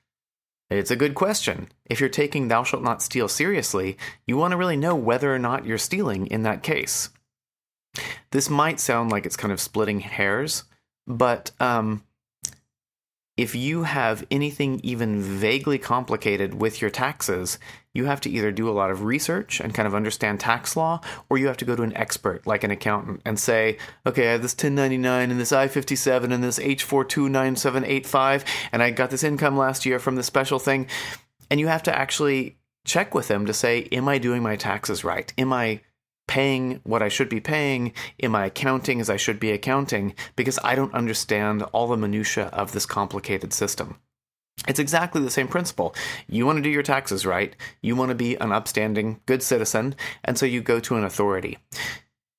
It's 0.69 0.91
a 0.91 0.97
good 0.97 1.15
question. 1.15 1.69
If 1.85 2.01
you're 2.01 2.09
taking 2.09 2.49
thou 2.49 2.65
shalt 2.65 2.83
not 2.83 3.01
steal 3.01 3.29
seriously, 3.29 3.97
you 4.27 4.37
want 4.37 4.53
to 4.53 4.57
really 4.57 4.77
know 4.77 4.97
whether 4.97 5.33
or 5.33 5.39
not 5.39 5.65
you're 5.65 5.79
stealing 5.79 6.27
in 6.27 6.43
that 6.43 6.65
case. 6.65 7.11
This 8.31 8.51
might 8.51 8.81
sound 8.81 9.11
like 9.11 9.27
it's 9.27 9.37
kind 9.37 9.53
of 9.53 9.61
splitting 9.61 10.01
hairs, 10.01 10.65
but 11.07 11.51
um, 11.61 12.03
if 13.37 13.55
you 13.55 13.83
have 13.83 14.27
anything 14.31 14.81
even 14.83 15.21
vaguely 15.21 15.79
complicated 15.79 16.55
with 16.55 16.81
your 16.81 16.91
taxes, 16.91 17.59
you 17.93 18.07
have 18.07 18.21
to 18.23 18.31
either 18.31 18.51
do 18.51 18.69
a 18.69 18.73
lot 18.73 18.91
of 18.91 19.05
research 19.05 19.61
and 19.61 19.75
kind 19.75 19.87
of 19.87 19.95
understand 19.95 20.41
tax 20.41 20.75
law, 20.75 21.01
or 21.29 21.37
you 21.37 21.47
have 21.47 21.59
to 21.59 21.67
go 21.67 21.77
to 21.77 21.83
an 21.83 21.97
expert 21.97 22.47
like 22.47 22.65
an 22.65 22.71
accountant 22.71 23.21
and 23.27 23.39
say, 23.39 23.77
okay, 24.07 24.29
I 24.29 24.33
have 24.33 24.43
this 24.43 24.55
1099 24.55 25.31
and 25.31 25.39
this 25.39 25.53
I 25.53 25.69
57 25.69 26.33
and 26.33 26.43
this 26.43 26.59
H429785, 26.59 28.45
and 28.73 28.83
I 28.83 28.91
got 28.91 29.11
this 29.11 29.25
income 29.25 29.57
last 29.57 29.85
year 29.85 29.99
from 29.99 30.17
this 30.17 30.27
special 30.27 30.59
thing. 30.59 30.87
And 31.51 31.61
you 31.61 31.67
have 31.67 31.83
to 31.85 31.97
actually 31.97 32.57
check 32.87 33.15
with 33.15 33.29
them 33.29 33.45
to 33.47 33.53
say, 33.53 33.89
am 33.93 34.09
I 34.09 34.17
doing 34.17 34.43
my 34.43 34.57
taxes 34.57 35.05
right? 35.05 35.31
Am 35.37 35.53
I 35.53 35.81
paying 36.27 36.81
what 36.85 37.03
I 37.03 37.09
should 37.09 37.29
be 37.29 37.41
paying? 37.41 37.93
Am 38.23 38.35
I 38.35 38.47
accounting 38.47 39.01
as 39.01 39.11
I 39.11 39.17
should 39.17 39.41
be 39.41 39.51
accounting? 39.51 40.15
Because 40.35 40.59
I 40.65 40.75
don't 40.75 40.95
understand 40.95 41.63
all 41.73 41.89
the 41.89 41.97
minutiae 41.97 42.47
of 42.47 42.73
this 42.73 42.87
complicated 42.87 43.53
system. 43.53 43.99
It's 44.67 44.81
exactly 44.81 45.21
the 45.21 45.31
same 45.31 45.49
principle. 45.49 45.95
You 46.29 46.47
want 46.47 46.57
to 46.57 46.63
do 46.63 46.71
your 46.71 46.83
taxes 46.83 47.27
right. 47.27 47.55
You 47.83 47.95
want 47.95 48.09
to 48.09 48.15
be 48.15 48.37
an 48.37 48.53
upstanding, 48.53 49.21
good 49.27 49.43
citizen, 49.43 49.95
and 50.25 50.39
so 50.39 50.47
you 50.47 50.61
go 50.63 50.81
to 50.81 50.97
an 50.97 51.05
authority 51.05 51.59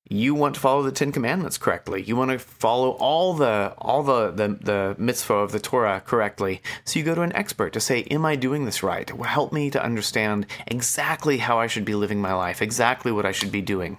you 0.08 0.34
want 0.34 0.54
to 0.54 0.60
follow 0.60 0.82
the 0.82 0.92
Ten 0.92 1.12
Commandments 1.12 1.58
correctly. 1.58 2.02
You 2.02 2.16
want 2.16 2.30
to 2.30 2.38
follow 2.38 2.90
all 2.92 3.34
the 3.34 3.74
all 3.78 4.02
the, 4.02 4.30
the 4.30 4.48
the 4.48 4.96
mitzvah 4.98 5.34
of 5.34 5.52
the 5.52 5.60
Torah 5.60 6.02
correctly. 6.04 6.62
So 6.84 6.98
you 6.98 7.04
go 7.04 7.14
to 7.14 7.22
an 7.22 7.36
expert 7.36 7.72
to 7.74 7.80
say, 7.80 8.02
"Am 8.04 8.24
I 8.24 8.36
doing 8.36 8.64
this 8.64 8.82
right? 8.82 9.08
Help 9.08 9.52
me 9.52 9.70
to 9.70 9.82
understand 9.82 10.46
exactly 10.66 11.38
how 11.38 11.58
I 11.58 11.66
should 11.66 11.84
be 11.84 11.94
living 11.94 12.20
my 12.20 12.32
life, 12.32 12.62
exactly 12.62 13.12
what 13.12 13.26
I 13.26 13.32
should 13.32 13.52
be 13.52 13.60
doing." 13.60 13.98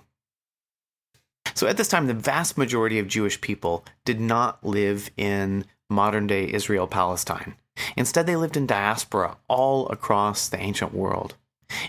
So 1.53 1.67
at 1.67 1.77
this 1.77 1.87
time, 1.87 2.07
the 2.07 2.13
vast 2.13 2.57
majority 2.57 2.99
of 2.99 3.07
Jewish 3.07 3.39
people 3.41 3.85
did 4.05 4.19
not 4.19 4.63
live 4.65 5.09
in 5.17 5.65
modern 5.89 6.27
day 6.27 6.51
Israel 6.51 6.87
Palestine. 6.87 7.55
Instead, 7.95 8.27
they 8.27 8.35
lived 8.35 8.57
in 8.57 8.65
diaspora 8.65 9.37
all 9.47 9.87
across 9.89 10.49
the 10.49 10.59
ancient 10.59 10.93
world. 10.93 11.35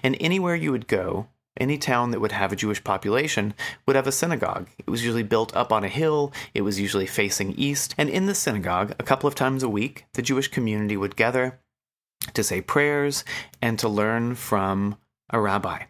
And 0.03 0.17
anywhere 0.21 0.55
you 0.55 0.73
would 0.73 0.87
go, 0.87 1.29
any 1.61 1.79
town 1.79 2.11
that 2.11 2.21
would 2.21 2.33
have 2.33 2.53
a 2.53 2.57
Jewish 2.57 2.83
population 2.83 3.55
would 3.87 3.97
have 3.97 4.07
a 4.07 4.13
synagogue. 4.13 4.69
It 4.79 4.91
was 4.91 5.05
usually 5.05 5.23
built 5.23 5.55
up 5.55 5.73
on 5.73 5.85
a 5.85 5.89
hill, 5.89 6.33
it 6.55 6.63
was 6.63 6.81
usually 6.81 7.07
facing 7.07 7.53
east, 7.53 7.95
and 7.99 8.09
in 8.09 8.27
the 8.27 8.35
synagogue, 8.35 8.95
a 8.99 9.05
couple 9.05 9.29
of 9.29 9.35
times 9.35 9.63
a 9.63 9.69
week, 9.69 10.07
the 10.15 10.23
Jewish 10.23 10.49
community 10.49 10.97
would 10.97 11.17
gather 11.17 11.61
to 12.35 12.43
say 12.43 12.61
prayers 12.61 13.25
and 13.63 13.79
to 13.79 13.89
learn 13.89 14.35
from 14.35 14.97
a 15.31 15.41
rabbi. 15.41 15.85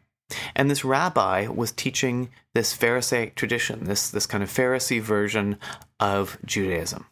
And 0.54 0.70
this 0.70 0.84
rabbi 0.84 1.46
was 1.48 1.72
teaching 1.72 2.30
this 2.54 2.72
Pharisaic 2.72 3.34
tradition, 3.34 3.84
this, 3.84 4.10
this 4.10 4.26
kind 4.26 4.42
of 4.42 4.50
Pharisee 4.50 5.00
version 5.00 5.58
of 5.98 6.38
Judaism. 6.44 7.06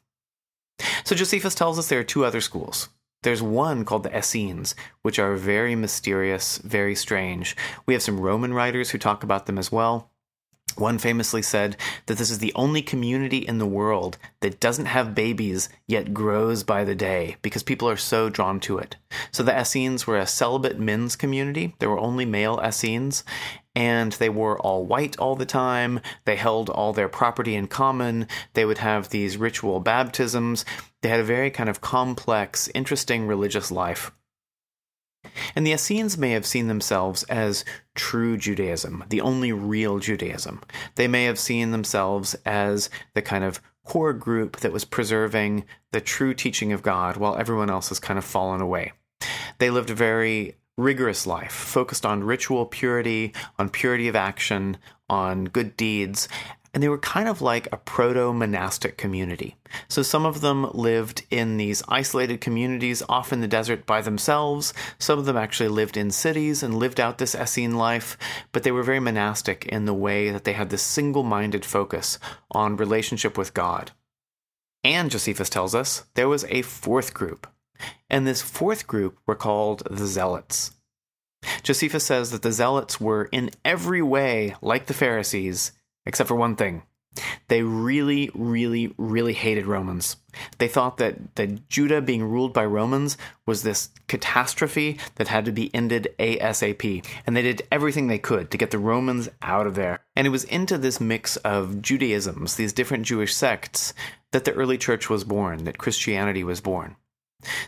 So 1.05 1.17
Josephus 1.17 1.55
tells 1.55 1.79
us 1.79 1.89
there 1.89 2.01
are 2.01 2.05
two 2.05 2.25
other 2.25 2.41
schools. 2.41 2.89
There's 3.23 3.43
one 3.43 3.85
called 3.85 4.05
the 4.05 4.17
Essenes, 4.17 4.75
which 5.03 5.19
are 5.19 5.35
very 5.35 5.75
mysterious, 5.75 6.59
very 6.59 6.95
strange. 6.95 7.57
We 7.85 7.95
have 7.95 8.03
some 8.03 8.21
Roman 8.21 8.55
writers 8.55 8.91
who 8.91 8.99
talk 8.99 9.25
about 9.25 9.47
them 9.47 9.59
as 9.59 9.73
well. 9.73 10.11
One 10.79 10.99
famously 10.99 11.43
said 11.43 11.77
that 12.07 12.19
this 12.19 12.31
is 12.31 12.39
the 12.39 12.53
only 12.55 12.83
community 12.83 13.39
in 13.39 13.59
the 13.59 13.67
world 13.67 14.17
that 14.41 14.61
doesn't 14.61 14.87
have 14.87 15.15
babies 15.15 15.69
yet 15.89 16.15
grows 16.15 16.63
by 16.63 16.85
the 16.85 16.95
day 16.95 17.37
because 17.43 17.65
people 17.65 17.89
are 17.89 17.97
so 17.97 18.29
drawn 18.29 18.61
to 18.61 18.79
it. 18.79 18.95
So 19.33 19.43
the 19.43 19.59
Essenes 19.59 20.07
were 20.07 20.19
a 20.19 20.27
celibate 20.27 20.79
men's 20.79 21.17
community. 21.17 21.75
There 21.81 21.91
were 21.91 21.99
only 21.99 22.25
male 22.25 22.61
Essenes, 22.65 23.25
and 23.75 24.13
they 24.13 24.29
wore 24.29 24.59
all 24.61 24.87
white 24.87 25.19
all 25.19 25.35
the 25.35 25.47
time. 25.47 26.01
They 26.25 26.37
held 26.37 26.71
all 26.71 26.93
their 26.93 27.09
property 27.09 27.57
in 27.57 27.67
common. 27.67 28.29
They 28.55 28.65
would 28.65 28.79
have 28.79 29.09
these 29.09 29.37
ritual 29.37 29.81
baptisms. 29.81 30.65
They 31.03 31.09
had 31.09 31.21
a 31.21 31.25
very 31.25 31.51
kind 31.51 31.69
of 31.69 31.81
complex, 31.81 32.69
interesting 32.73 33.27
religious 33.27 33.73
life. 33.73 34.13
And 35.55 35.67
the 35.67 35.73
Essenes 35.73 36.19
may 36.19 36.31
have 36.31 36.47
seen 36.47 36.69
themselves 36.69 37.23
as 37.25 37.65
true 37.95 38.37
Judaism, 38.37 39.05
the 39.09 39.21
only 39.21 39.53
real 39.53 39.99
Judaism. 39.99 40.61
They 40.95 41.09
may 41.09 41.25
have 41.25 41.39
seen 41.39 41.71
themselves 41.71 42.35
as 42.47 42.91
the 43.15 43.23
kind 43.23 43.45
of 43.45 43.61
core 43.85 44.13
group 44.13 44.59
that 44.59 44.73
was 44.73 44.85
preserving 44.85 45.65
the 45.93 46.01
true 46.01 46.35
teaching 46.35 46.73
of 46.73 46.83
God 46.83 47.17
while 47.17 47.37
everyone 47.37 47.71
else 47.71 47.89
has 47.89 47.99
kind 47.99 48.19
of 48.19 48.25
fallen 48.25 48.61
away. 48.61 48.93
They 49.59 49.71
lived 49.71 49.91
a 49.91 49.95
very 49.95 50.57
rigorous 50.77 51.27
life, 51.27 51.53
focused 51.53 52.07
on 52.07 52.23
ritual 52.23 52.65
purity, 52.67 53.33
on 53.59 53.69
purity 53.69 54.07
of 54.09 54.15
action, 54.15 54.77
on 55.11 55.45
good 55.45 55.77
deeds, 55.77 56.29
and 56.73 56.83
they 56.83 56.89
were 56.89 56.99
kind 56.99 57.29
of 57.29 57.41
like 57.41 57.69
a 57.73 57.77
proto 57.77 58.33
monastic 58.33 58.97
community. 58.97 59.57
So 59.89 60.03
some 60.03 60.27
of 60.27 60.41
them 60.41 60.71
lived 60.73 61.25
in 61.31 61.57
these 61.57 61.83
isolated 61.89 62.41
communities 62.41 63.03
off 63.09 63.33
in 63.33 63.41
the 63.41 63.49
desert 63.49 63.87
by 63.87 64.01
themselves. 64.01 64.75
Some 64.99 65.19
of 65.19 65.25
them 65.25 65.37
actually 65.37 65.69
lived 65.69 65.97
in 65.97 66.11
cities 66.11 66.63
and 66.63 66.79
lived 66.79 67.01
out 67.01 67.19
this 67.19 67.35
Essene 67.35 67.77
life, 67.77 68.17
but 68.53 68.63
they 68.63 68.73
were 68.73 68.83
very 68.83 69.01
monastic 69.01 69.67
in 69.67 69.85
the 69.85 69.95
way 69.95 70.31
that 70.31 70.45
they 70.45 70.53
had 70.53 70.71
this 70.71 70.83
single 70.83 71.23
minded 71.23 71.65
focus 71.65 72.19
on 72.51 72.77
relationship 72.77 73.37
with 73.39 73.55
God. 73.55 73.93
And 74.85 75.11
Josephus 75.11 75.51
tells 75.51 75.75
us 75.75 76.05
there 76.15 76.29
was 76.29 76.45
a 76.49 76.63
fourth 76.63 77.15
group. 77.15 77.47
And 78.11 78.27
this 78.27 78.43
fourth 78.43 78.87
group 78.87 79.19
were 79.27 79.35
called 79.35 79.83
the 79.91 80.07
Zealots. 80.07 80.73
Josephus 81.63 82.05
says 82.05 82.31
that 82.31 82.43
the 82.43 82.53
Zealots 82.53 83.01
were 83.01 83.29
in 83.31 83.51
every 83.65 84.03
way 84.03 84.57
like 84.61 84.87
the 84.87 84.95
Pharisees, 84.95 85.73
except 86.09 86.27
for 86.27 86.35
one 86.35 86.57
thing. 86.57 86.83
They 87.49 87.63
really, 87.63 88.31
really, 88.35 88.95
really 88.97 89.33
hated 89.33 89.67
Romans. 89.67 90.17
They 90.59 90.69
thought 90.69 90.99
that, 90.99 91.35
that 91.37 91.69
Judah 91.69 92.01
being 92.01 92.23
ruled 92.23 92.53
by 92.53 92.65
Romans 92.65 93.17
was 93.47 93.63
this 93.63 93.91
catastrophe 94.07 94.99
that 95.17 95.29
had 95.29 95.45
to 95.47 95.53
be 95.53 95.75
ended 95.75 96.15
ASAP. 96.19 97.05
And 97.27 97.37
they 97.37 97.43
did 97.43 97.67
everything 97.73 98.07
they 98.07 98.19
could 98.19 98.51
to 98.51 98.59
get 98.59 98.71
the 98.71 98.79
Romans 98.79 99.29
out 99.43 99.67
of 99.67 99.75
there. 99.75 100.01
And 100.15 100.27
it 100.27 100.31
was 100.31 100.45
into 100.45 100.79
this 100.79 101.01
mix 101.01 101.37
of 101.39 101.83
Judaisms, 101.83 102.57
these 102.57 102.73
different 102.73 103.07
Jewish 103.07 103.35
sects, 103.35 103.95
that 104.33 104.45
the 104.45 104.53
early 104.53 104.79
church 104.79 105.09
was 105.11 105.25
born, 105.25 105.65
that 105.65 105.79
Christianity 105.79 106.45
was 106.45 106.61
born. 106.61 106.97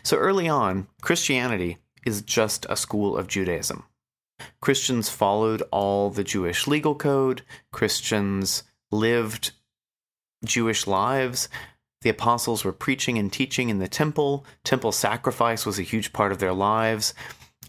So 0.03 0.17
early 0.17 0.47
on, 0.47 0.87
Christianity 1.01 1.77
is 2.05 2.21
just 2.21 2.65
a 2.69 2.75
school 2.75 3.17
of 3.17 3.27
Judaism. 3.27 3.83
Christians 4.61 5.09
followed 5.09 5.63
all 5.71 6.09
the 6.09 6.23
Jewish 6.23 6.67
legal 6.67 6.95
code, 6.95 7.41
Christians 7.71 8.63
lived 8.91 9.51
Jewish 10.43 10.87
lives. 10.87 11.49
The 12.01 12.09
apostles 12.09 12.63
were 12.63 12.73
preaching 12.73 13.17
and 13.17 13.31
teaching 13.31 13.69
in 13.69 13.79
the 13.79 13.87
temple. 13.87 14.45
Temple 14.63 14.91
sacrifice 14.91 15.65
was 15.65 15.77
a 15.77 15.83
huge 15.83 16.13
part 16.13 16.31
of 16.31 16.39
their 16.39 16.53
lives. 16.53 17.13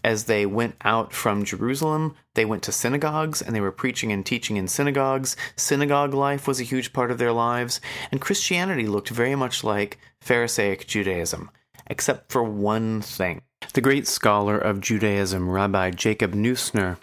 As 0.03 0.25
they 0.25 0.45
went 0.45 0.75
out 0.83 1.13
from 1.13 1.45
Jerusalem, 1.45 2.15
they 2.33 2.43
went 2.43 2.63
to 2.63 2.73
synagogues 2.73 3.41
and 3.41 3.55
they 3.55 3.61
were 3.61 3.71
preaching 3.71 4.11
and 4.11 4.25
teaching 4.25 4.57
in 4.57 4.67
synagogues. 4.67 5.37
Synagogue 5.55 6.13
life 6.13 6.45
was 6.45 6.59
a 6.59 6.65
huge 6.65 6.91
part 6.91 7.09
of 7.09 7.19
their 7.19 7.31
lives. 7.31 7.79
And 8.11 8.19
Christianity 8.19 8.85
looked 8.87 9.09
very 9.09 9.35
much 9.35 9.63
like 9.63 9.99
Pharisaic 10.19 10.87
Judaism, 10.87 11.49
except 11.87 12.31
for 12.31 12.43
one 12.43 13.01
thing. 13.01 13.43
The 13.71 13.81
great 13.81 14.05
scholar 14.07 14.57
of 14.57 14.81
Judaism, 14.81 15.49
Rabbi 15.49 15.91
Jacob 15.91 16.33
Neusner, 16.33 16.97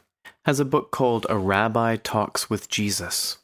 has 0.45 0.61
a 0.61 0.65
book 0.65 0.91
called 0.91 1.27
A 1.29 1.37
Rabbi 1.37 1.97
Talks 1.97 2.51
with 2.51 2.69
Jesus. 2.69 3.39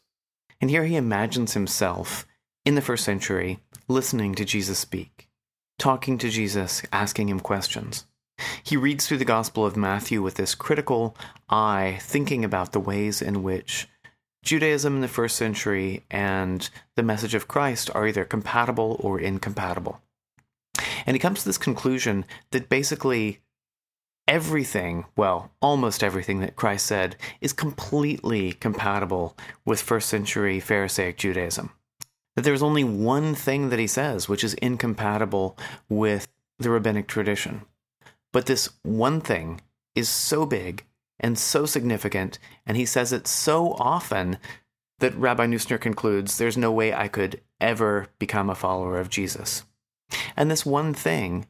And 0.60 0.70
here 0.70 0.84
he 0.84 0.96
imagines 0.96 1.54
himself 1.54 2.26
in 2.64 2.74
the 2.74 2.82
first 2.82 3.04
century 3.04 3.58
listening 3.88 4.34
to 4.34 4.44
Jesus 4.44 4.78
speak, 4.78 5.28
talking 5.78 6.18
to 6.18 6.28
Jesus, 6.28 6.82
asking 6.92 7.28
him 7.28 7.40
questions. 7.40 8.06
He 8.62 8.76
reads 8.76 9.06
through 9.06 9.18
the 9.18 9.24
Gospel 9.24 9.64
of 9.64 9.76
Matthew 9.76 10.22
with 10.22 10.34
this 10.34 10.54
critical 10.54 11.16
eye, 11.48 11.98
thinking 12.00 12.44
about 12.44 12.72
the 12.72 12.80
ways 12.80 13.22
in 13.22 13.42
which 13.42 13.88
Judaism 14.44 14.96
in 14.96 15.00
the 15.00 15.08
first 15.08 15.36
century 15.36 16.04
and 16.10 16.68
the 16.94 17.02
message 17.02 17.34
of 17.34 17.48
Christ 17.48 17.90
are 17.94 18.06
either 18.06 18.24
compatible 18.24 19.00
or 19.00 19.18
incompatible. 19.18 20.00
And 21.06 21.14
he 21.14 21.20
comes 21.20 21.40
to 21.40 21.44
this 21.48 21.58
conclusion 21.58 22.24
that 22.50 22.68
basically 22.68 23.40
everything, 24.28 25.06
well, 25.16 25.52
almost 25.62 26.02
everything 26.02 26.40
that 26.40 26.56
Christ 26.56 26.86
said 26.86 27.16
is 27.40 27.52
completely 27.52 28.52
compatible 28.52 29.36
with 29.64 29.80
first 29.80 30.08
century 30.08 30.58
Pharisaic 30.60 31.16
Judaism. 31.16 31.70
That 32.34 32.42
there's 32.42 32.62
only 32.62 32.84
one 32.84 33.34
thing 33.34 33.70
that 33.70 33.78
he 33.78 33.86
says 33.86 34.28
which 34.28 34.44
is 34.44 34.54
incompatible 34.54 35.56
with 35.88 36.28
the 36.58 36.70
rabbinic 36.70 37.06
tradition. 37.06 37.62
But 38.32 38.46
this 38.46 38.70
one 38.82 39.20
thing 39.20 39.60
is 39.94 40.08
so 40.08 40.44
big 40.44 40.84
and 41.18 41.38
so 41.38 41.64
significant, 41.64 42.38
and 42.66 42.76
he 42.76 42.84
says 42.84 43.12
it 43.12 43.26
so 43.26 43.72
often 43.74 44.38
that 44.98 45.16
Rabbi 45.16 45.46
Neusner 45.46 45.80
concludes 45.80 46.36
there's 46.36 46.56
no 46.56 46.72
way 46.72 46.92
I 46.92 47.08
could 47.08 47.40
ever 47.60 48.08
become 48.18 48.50
a 48.50 48.54
follower 48.54 48.98
of 48.98 49.08
Jesus. 49.08 49.64
And 50.36 50.50
this 50.50 50.64
one 50.66 50.94
thing 50.94 51.46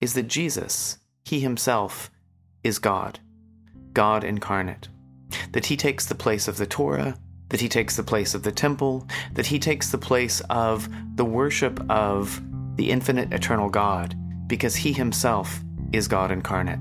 is 0.00 0.14
that 0.14 0.28
Jesus, 0.28 0.98
he 1.24 1.40
himself, 1.40 2.10
is 2.64 2.78
God, 2.78 3.20
God 3.92 4.24
incarnate. 4.24 4.88
That 5.52 5.66
he 5.66 5.76
takes 5.76 6.06
the 6.06 6.14
place 6.14 6.48
of 6.48 6.56
the 6.56 6.66
Torah, 6.66 7.18
that 7.50 7.60
he 7.60 7.68
takes 7.68 7.96
the 7.96 8.02
place 8.02 8.34
of 8.34 8.42
the 8.42 8.52
temple, 8.52 9.06
that 9.32 9.46
he 9.46 9.58
takes 9.58 9.90
the 9.90 9.98
place 9.98 10.40
of 10.50 10.88
the 11.16 11.24
worship 11.24 11.80
of 11.90 12.40
the 12.76 12.90
infinite 12.90 13.32
eternal 13.32 13.68
God, 13.68 14.14
because 14.46 14.76
he 14.76 14.92
himself 14.92 15.60
is 15.92 16.08
God 16.08 16.30
incarnate. 16.30 16.78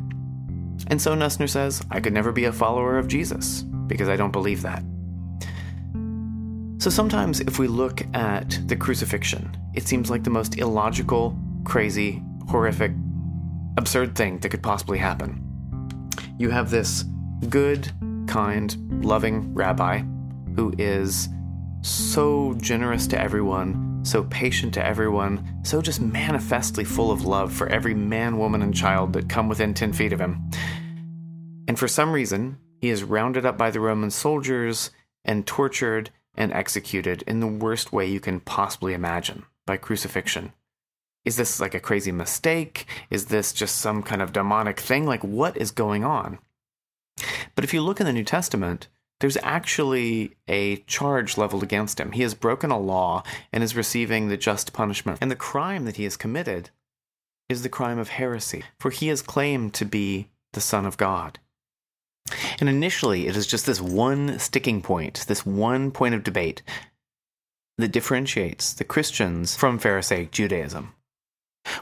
And 0.87 1.01
so 1.01 1.15
Neusner 1.15 1.49
says, 1.49 1.81
I 1.89 1.99
could 1.99 2.13
never 2.13 2.31
be 2.31 2.45
a 2.45 2.53
follower 2.53 2.97
of 2.97 3.07
Jesus, 3.07 3.63
because 3.87 4.09
I 4.09 4.15
don't 4.15 4.31
believe 4.31 4.61
that. 4.61 4.83
So 6.79 6.91
sometimes, 6.91 7.39
if 7.39 7.57
we 7.57 7.67
look 7.67 8.03
at 8.13 8.59
the 8.67 8.75
crucifixion, 8.75 9.55
it 9.73 9.87
seems 9.87 10.11
like 10.11 10.23
the 10.23 10.29
most 10.29 10.59
illogical, 10.59 11.35
crazy, 11.63 12.21
horrific, 12.49 12.91
absurd 13.77 14.15
thing 14.15 14.37
that 14.39 14.49
could 14.49 14.61
possibly 14.61 14.99
happen. 14.99 15.43
You 16.37 16.51
have 16.51 16.69
this 16.69 17.03
good, 17.49 17.91
kind, 18.27 19.03
loving 19.03 19.53
rabbi 19.55 20.03
who 20.55 20.71
is 20.77 21.29
so 21.81 22.53
generous 22.61 23.07
to 23.07 23.19
everyone, 23.19 24.01
so 24.03 24.23
patient 24.25 24.73
to 24.75 24.85
everyone, 24.85 25.59
so 25.63 25.81
just 25.81 25.99
manifestly 25.99 26.83
full 26.83 27.11
of 27.11 27.25
love 27.25 27.51
for 27.51 27.67
every 27.69 27.95
man, 27.95 28.37
woman, 28.37 28.61
and 28.61 28.75
child 28.75 29.13
that 29.13 29.29
come 29.29 29.49
within 29.49 29.73
10 29.73 29.93
feet 29.93 30.13
of 30.13 30.21
him. 30.21 30.49
And 31.67 31.77
for 31.77 31.87
some 31.87 32.11
reason, 32.11 32.59
he 32.81 32.89
is 32.89 33.03
rounded 33.03 33.47
up 33.47 33.57
by 33.57 33.71
the 33.71 33.79
Roman 33.79 34.11
soldiers 34.11 34.91
and 35.25 35.45
tortured 35.45 36.11
and 36.37 36.53
executed 36.53 37.23
in 37.23 37.39
the 37.39 37.47
worst 37.47 37.91
way 37.91 38.05
you 38.05 38.19
can 38.19 38.39
possibly 38.39 38.93
imagine 38.93 39.43
by 39.65 39.77
crucifixion. 39.77 40.53
Is 41.25 41.35
this 41.35 41.59
like 41.59 41.73
a 41.73 41.79
crazy 41.79 42.11
mistake? 42.11 42.85
Is 43.09 43.25
this 43.25 43.51
just 43.51 43.77
some 43.77 44.01
kind 44.01 44.21
of 44.21 44.31
demonic 44.31 44.79
thing? 44.79 45.05
Like, 45.05 45.23
what 45.23 45.57
is 45.57 45.71
going 45.71 46.05
on? 46.05 46.39
But 47.55 47.63
if 47.63 47.73
you 47.73 47.81
look 47.81 47.99
in 47.99 48.05
the 48.05 48.13
New 48.13 48.23
Testament, 48.23 48.87
there's 49.19 49.37
actually 49.41 50.35
a 50.47 50.77
charge 50.87 51.37
leveled 51.37 51.63
against 51.63 51.99
him. 51.99 52.11
He 52.11 52.21
has 52.21 52.33
broken 52.33 52.69
a 52.69 52.79
law 52.79 53.23
and 53.51 53.63
is 53.63 53.75
receiving 53.75 54.27
the 54.27 54.37
just 54.37 54.73
punishment. 54.73 55.17
And 55.21 55.31
the 55.31 55.35
crime 55.35 55.85
that 55.85 55.95
he 55.95 56.03
has 56.03 56.15
committed 56.15 56.69
is 57.49 57.63
the 57.63 57.69
crime 57.69 57.97
of 57.97 58.09
heresy, 58.09 58.63
for 58.79 58.91
he 58.91 59.07
has 59.07 59.21
claimed 59.21 59.73
to 59.73 59.85
be 59.85 60.29
the 60.53 60.61
Son 60.61 60.85
of 60.85 60.97
God. 60.97 61.39
And 62.59 62.69
initially, 62.69 63.27
it 63.27 63.35
is 63.35 63.47
just 63.47 63.65
this 63.65 63.81
one 63.81 64.39
sticking 64.39 64.81
point, 64.81 65.25
this 65.27 65.45
one 65.45 65.91
point 65.91 66.15
of 66.15 66.23
debate 66.23 66.61
that 67.77 67.91
differentiates 67.91 68.73
the 68.73 68.83
Christians 68.83 69.55
from 69.55 69.77
Pharisaic 69.77 70.31
Judaism. 70.31 70.93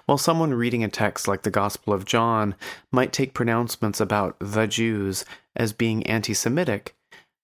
While 0.06 0.18
someone 0.18 0.54
reading 0.54 0.84
a 0.84 0.90
text 0.90 1.28
like 1.28 1.44
the 1.44 1.52
Gospel 1.52 1.94
of 1.94 2.06
John 2.06 2.56
might 2.92 3.14
take 3.14 3.34
pronouncements 3.34 4.00
about 4.00 4.36
the 4.40 4.66
Jews 4.68 5.26
as 5.56 5.74
being 5.74 6.06
anti 6.08 6.34
Semitic, 6.34 6.96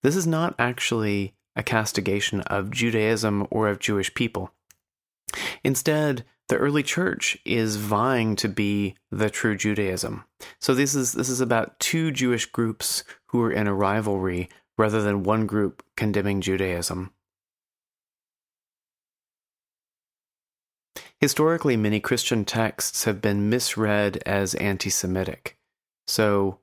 this 0.03 0.15
is 0.15 0.25
not 0.25 0.55
actually 0.57 1.33
a 1.55 1.63
castigation 1.63 2.41
of 2.41 2.71
Judaism 2.71 3.47
or 3.51 3.67
of 3.67 3.79
Jewish 3.79 4.13
people. 4.13 4.51
Instead, 5.63 6.25
the 6.51 6.57
early 6.57 6.83
church 6.83 7.37
is 7.45 7.77
vying 7.77 8.35
to 8.35 8.49
be 8.49 8.93
the 9.09 9.29
true 9.29 9.55
Judaism. 9.55 10.25
So 10.59 10.75
this 10.75 10.93
is 10.93 11.13
this 11.13 11.29
is 11.29 11.39
about 11.39 11.79
two 11.79 12.11
Jewish 12.11 12.45
groups 12.45 13.05
who 13.27 13.41
are 13.41 13.53
in 13.53 13.67
a 13.67 13.73
rivalry 13.73 14.49
rather 14.77 15.01
than 15.01 15.23
one 15.23 15.47
group 15.47 15.81
condemning 15.95 16.41
Judaism. 16.41 17.13
Historically, 21.21 21.77
many 21.77 22.01
Christian 22.01 22.43
texts 22.43 23.05
have 23.05 23.21
been 23.21 23.49
misread 23.49 24.21
as 24.25 24.53
anti 24.55 24.89
Semitic. 24.89 25.57
So, 26.05 26.59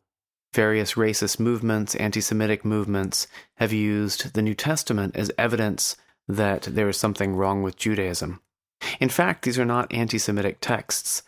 various 0.52 0.94
racist 0.94 1.40
movements, 1.40 1.94
anti 1.94 2.20
Semitic 2.20 2.62
movements, 2.62 3.26
have 3.54 3.72
used 3.72 4.34
the 4.34 4.42
New 4.42 4.54
Testament 4.54 5.16
as 5.16 5.32
evidence 5.38 5.96
that 6.28 6.64
there 6.64 6.90
is 6.90 6.98
something 6.98 7.34
wrong 7.34 7.62
with 7.62 7.78
Judaism. 7.78 8.42
In 9.00 9.08
fact, 9.08 9.44
these 9.44 9.58
are 9.58 9.64
not 9.64 9.92
anti 9.92 10.18
Semitic 10.18 10.58
texts. 10.60 11.22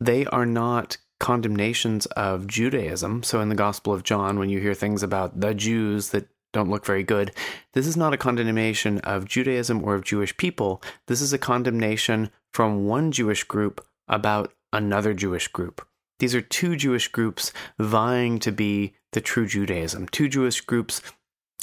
They 0.00 0.26
are 0.26 0.46
not 0.46 0.96
condemnations 1.20 2.06
of 2.06 2.46
Judaism. 2.46 3.22
So, 3.22 3.40
in 3.40 3.48
the 3.48 3.54
Gospel 3.54 3.92
of 3.92 4.02
John, 4.02 4.38
when 4.38 4.48
you 4.48 4.60
hear 4.60 4.74
things 4.74 5.02
about 5.02 5.40
the 5.40 5.54
Jews 5.54 6.10
that 6.10 6.28
don't 6.52 6.70
look 6.70 6.84
very 6.84 7.02
good, 7.04 7.32
this 7.72 7.86
is 7.86 7.96
not 7.96 8.12
a 8.12 8.18
condemnation 8.18 8.98
of 9.00 9.24
Judaism 9.24 9.84
or 9.84 9.94
of 9.94 10.04
Jewish 10.04 10.36
people. 10.36 10.82
This 11.06 11.20
is 11.20 11.32
a 11.32 11.38
condemnation 11.38 12.30
from 12.52 12.86
one 12.86 13.12
Jewish 13.12 13.44
group 13.44 13.86
about 14.08 14.52
another 14.72 15.14
Jewish 15.14 15.48
group. 15.48 15.86
These 16.18 16.34
are 16.34 16.40
two 16.40 16.76
Jewish 16.76 17.08
groups 17.08 17.52
vying 17.78 18.38
to 18.40 18.52
be 18.52 18.94
the 19.12 19.20
true 19.20 19.46
Judaism, 19.46 20.08
two 20.08 20.28
Jewish 20.28 20.60
groups 20.60 21.02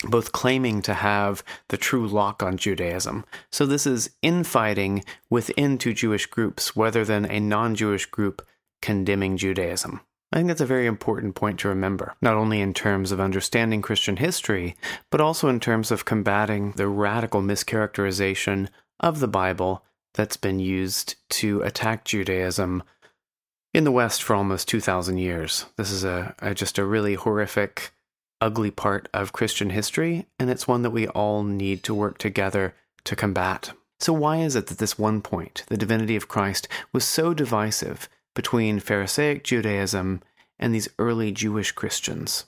both 0.08 0.32
claiming 0.32 0.82
to 0.84 0.94
have 0.94 1.44
the 1.70 1.78
true 1.78 2.08
lock 2.08 2.42
on 2.42 2.58
Judaism. 2.58 3.26
So 3.52 3.66
this 3.66 3.86
is 3.86 4.12
infighting 4.22 5.04
within 5.30 5.78
two 5.78 5.94
Jewish 5.94 6.26
groups 6.26 6.76
rather 6.76 7.04
than 7.04 7.26
a 7.26 7.40
non 7.40 7.76
Jewish 7.76 8.06
group 8.06 8.46
condemning 8.82 9.38
Judaism. 9.38 10.02
I 10.32 10.38
think 10.38 10.48
that's 10.48 10.62
a 10.62 10.66
very 10.66 10.86
important 10.86 11.36
point 11.36 11.60
to 11.60 11.70
remember, 11.70 12.16
not 12.22 12.36
only 12.36 12.62
in 12.62 12.74
terms 12.74 13.12
of 13.12 13.20
understanding 13.20 13.82
Christian 13.82 14.18
history, 14.18 14.76
but 15.10 15.22
also 15.22 15.50
in 15.50 15.60
terms 15.60 15.90
of 15.90 16.06
combating 16.06 16.74
the 16.74 16.88
radical 16.88 17.42
mischaracterization 17.42 18.70
of 19.00 19.20
the 19.20 19.28
Bible 19.28 19.84
that's 20.14 20.38
been 20.38 20.60
used 20.60 21.16
to 21.30 21.62
attack 21.62 22.06
Judaism 22.06 22.84
in 23.74 23.84
the 23.84 23.92
West 23.92 24.22
for 24.22 24.36
almost 24.36 24.68
2,000 24.68 25.18
years. 25.18 25.66
This 25.78 25.92
is 25.92 26.04
a, 26.04 26.36
a, 26.40 26.54
just 26.54 26.78
a 26.78 26.86
really 26.86 27.16
horrific, 27.16 27.92
ugly 28.42 28.72
part 28.72 29.10
of 29.14 29.34
Christian 29.34 29.70
history, 29.72 30.28
and 30.40 30.50
it's 30.50 30.68
one 30.68 30.82
that 30.84 30.92
we 30.92 31.08
all 31.08 31.44
need 31.44 31.84
to 31.84 31.94
work 31.94 32.18
together 32.18 32.76
to 33.06 33.16
combat. 33.16 33.72
So, 34.00 34.14
why 34.14 34.38
is 34.38 34.56
it 34.56 34.68
that 34.68 34.78
this 34.78 34.98
one 34.98 35.22
point, 35.22 35.64
the 35.68 35.78
divinity 35.78 36.16
of 36.16 36.28
Christ, 36.28 36.68
was 36.94 37.04
so 37.04 37.34
divisive 37.34 38.08
between 38.34 38.80
Pharisaic 38.80 39.44
Judaism 39.44 40.22
and 40.58 40.74
these 40.74 40.90
early 40.98 41.32
Jewish 41.32 41.72
Christians? 41.74 42.46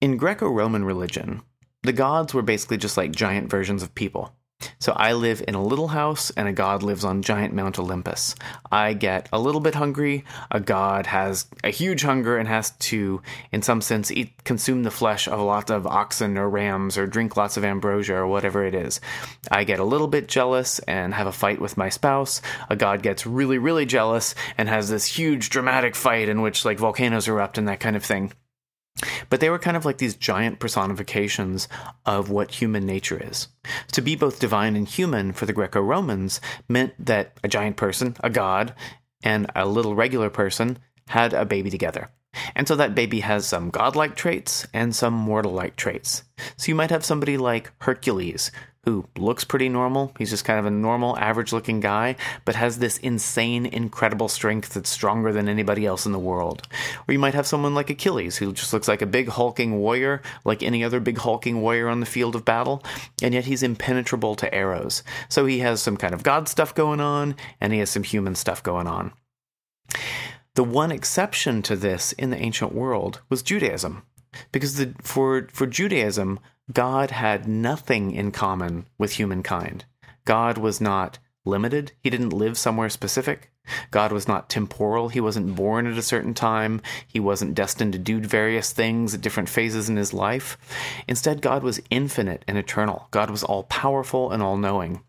In 0.00 0.16
Greco 0.16 0.48
Roman 0.48 0.84
religion, 0.84 1.42
the 1.82 1.92
gods 1.92 2.32
were 2.32 2.42
basically 2.42 2.76
just 2.76 2.96
like 2.96 3.12
giant 3.12 3.50
versions 3.50 3.82
of 3.82 3.94
people. 3.94 4.34
So 4.78 4.92
I 4.92 5.12
live 5.12 5.42
in 5.46 5.54
a 5.54 5.62
little 5.62 5.88
house, 5.88 6.30
and 6.36 6.48
a 6.48 6.52
god 6.52 6.82
lives 6.82 7.04
on 7.04 7.22
giant 7.22 7.54
Mount 7.54 7.78
Olympus. 7.78 8.34
I 8.70 8.92
get 8.92 9.28
a 9.32 9.38
little 9.38 9.60
bit 9.60 9.74
hungry. 9.74 10.24
A 10.50 10.60
god 10.60 11.06
has 11.06 11.46
a 11.64 11.70
huge 11.70 12.02
hunger 12.02 12.36
and 12.36 12.48
has 12.48 12.70
to, 12.70 13.22
in 13.52 13.62
some 13.62 13.80
sense, 13.80 14.10
eat 14.10 14.32
consume 14.44 14.82
the 14.82 14.90
flesh 14.90 15.28
of 15.28 15.38
a 15.38 15.42
lot 15.42 15.70
of 15.70 15.86
oxen 15.86 16.36
or 16.36 16.48
rams 16.48 16.98
or 16.98 17.06
drink 17.06 17.36
lots 17.36 17.56
of 17.56 17.64
ambrosia 17.64 18.14
or 18.14 18.26
whatever 18.26 18.64
it 18.64 18.74
is. 18.74 19.00
I 19.50 19.64
get 19.64 19.80
a 19.80 19.84
little 19.84 20.08
bit 20.08 20.28
jealous 20.28 20.78
and 20.80 21.14
have 21.14 21.26
a 21.26 21.32
fight 21.32 21.60
with 21.60 21.76
my 21.76 21.88
spouse. 21.88 22.42
A 22.68 22.76
god 22.76 23.02
gets 23.02 23.26
really, 23.26 23.58
really 23.58 23.86
jealous 23.86 24.34
and 24.58 24.68
has 24.68 24.88
this 24.88 25.06
huge 25.06 25.50
dramatic 25.50 25.94
fight 25.94 26.28
in 26.28 26.42
which 26.42 26.64
like 26.64 26.78
volcanoes 26.78 27.28
erupt 27.28 27.58
and 27.58 27.68
that 27.68 27.80
kind 27.80 27.96
of 27.96 28.04
thing. 28.04 28.32
But 29.30 29.40
they 29.40 29.50
were 29.50 29.58
kind 29.58 29.76
of 29.76 29.84
like 29.84 29.98
these 29.98 30.14
giant 30.14 30.58
personifications 30.58 31.68
of 32.04 32.30
what 32.30 32.50
human 32.50 32.86
nature 32.86 33.20
is. 33.20 33.48
To 33.92 34.02
be 34.02 34.16
both 34.16 34.40
divine 34.40 34.76
and 34.76 34.86
human 34.86 35.32
for 35.32 35.46
the 35.46 35.52
Greco 35.52 35.80
Romans 35.80 36.40
meant 36.68 36.92
that 37.04 37.38
a 37.42 37.48
giant 37.48 37.76
person, 37.76 38.16
a 38.22 38.30
god, 38.30 38.74
and 39.22 39.50
a 39.56 39.66
little 39.66 39.94
regular 39.94 40.30
person 40.30 40.78
had 41.08 41.32
a 41.32 41.44
baby 41.44 41.70
together. 41.70 42.10
And 42.54 42.66
so 42.66 42.76
that 42.76 42.94
baby 42.94 43.20
has 43.20 43.46
some 43.46 43.70
godlike 43.70 44.16
traits 44.16 44.66
and 44.72 44.94
some 44.94 45.14
mortal 45.14 45.52
like 45.52 45.76
traits. 45.76 46.24
So 46.56 46.68
you 46.68 46.74
might 46.74 46.90
have 46.90 47.04
somebody 47.04 47.36
like 47.36 47.72
Hercules, 47.78 48.50
who 48.84 49.06
looks 49.16 49.44
pretty 49.44 49.68
normal. 49.68 50.12
He's 50.18 50.30
just 50.30 50.44
kind 50.44 50.58
of 50.58 50.66
a 50.66 50.70
normal, 50.70 51.16
average 51.18 51.52
looking 51.52 51.78
guy, 51.78 52.16
but 52.44 52.56
has 52.56 52.78
this 52.78 52.98
insane, 52.98 53.64
incredible 53.64 54.28
strength 54.28 54.74
that's 54.74 54.90
stronger 54.90 55.32
than 55.32 55.48
anybody 55.48 55.86
else 55.86 56.04
in 56.04 56.10
the 56.10 56.18
world. 56.18 56.66
Or 57.06 57.12
you 57.12 57.18
might 57.18 57.34
have 57.34 57.46
someone 57.46 57.74
like 57.74 57.90
Achilles, 57.90 58.38
who 58.38 58.52
just 58.52 58.72
looks 58.72 58.88
like 58.88 59.00
a 59.00 59.06
big 59.06 59.28
hulking 59.28 59.78
warrior, 59.78 60.20
like 60.44 60.64
any 60.64 60.82
other 60.82 60.98
big 60.98 61.18
hulking 61.18 61.60
warrior 61.60 61.88
on 61.88 62.00
the 62.00 62.06
field 62.06 62.34
of 62.34 62.44
battle, 62.44 62.82
and 63.22 63.34
yet 63.34 63.44
he's 63.44 63.62
impenetrable 63.62 64.34
to 64.34 64.52
arrows. 64.52 65.04
So 65.28 65.46
he 65.46 65.60
has 65.60 65.80
some 65.80 65.96
kind 65.96 66.12
of 66.12 66.24
god 66.24 66.48
stuff 66.48 66.74
going 66.74 67.00
on, 67.00 67.36
and 67.60 67.72
he 67.72 67.78
has 67.78 67.90
some 67.90 68.02
human 68.02 68.34
stuff 68.34 68.64
going 68.64 68.88
on. 68.88 69.12
The 70.54 70.64
one 70.64 70.90
exception 70.90 71.62
to 71.62 71.76
this 71.76 72.12
in 72.12 72.30
the 72.30 72.36
ancient 72.36 72.74
world 72.74 73.20
was 73.28 73.42
Judaism. 73.42 74.02
Because 74.50 74.76
the, 74.76 74.94
for, 75.02 75.48
for 75.52 75.66
Judaism, 75.66 76.40
God 76.72 77.10
had 77.10 77.48
nothing 77.48 78.12
in 78.12 78.30
common 78.30 78.86
with 78.96 79.12
humankind. 79.12 79.84
God 80.24 80.56
was 80.58 80.80
not 80.80 81.18
limited. 81.44 81.92
He 82.00 82.08
didn't 82.08 82.30
live 82.30 82.56
somewhere 82.56 82.88
specific. 82.88 83.50
God 83.90 84.12
was 84.12 84.28
not 84.28 84.48
temporal. 84.48 85.08
He 85.08 85.20
wasn't 85.20 85.54
born 85.54 85.86
at 85.86 85.98
a 85.98 86.02
certain 86.02 86.34
time. 86.34 86.80
He 87.06 87.20
wasn't 87.20 87.54
destined 87.54 87.92
to 87.92 87.98
do 87.98 88.20
various 88.20 88.72
things 88.72 89.14
at 89.14 89.20
different 89.20 89.48
phases 89.48 89.88
in 89.88 89.96
his 89.96 90.14
life. 90.14 90.56
Instead, 91.08 91.42
God 91.42 91.62
was 91.62 91.82
infinite 91.90 92.44
and 92.48 92.56
eternal. 92.56 93.08
God 93.10 93.30
was 93.30 93.44
all 93.44 93.64
powerful 93.64 94.30
and 94.30 94.42
all 94.42 94.56
knowing. 94.56 95.02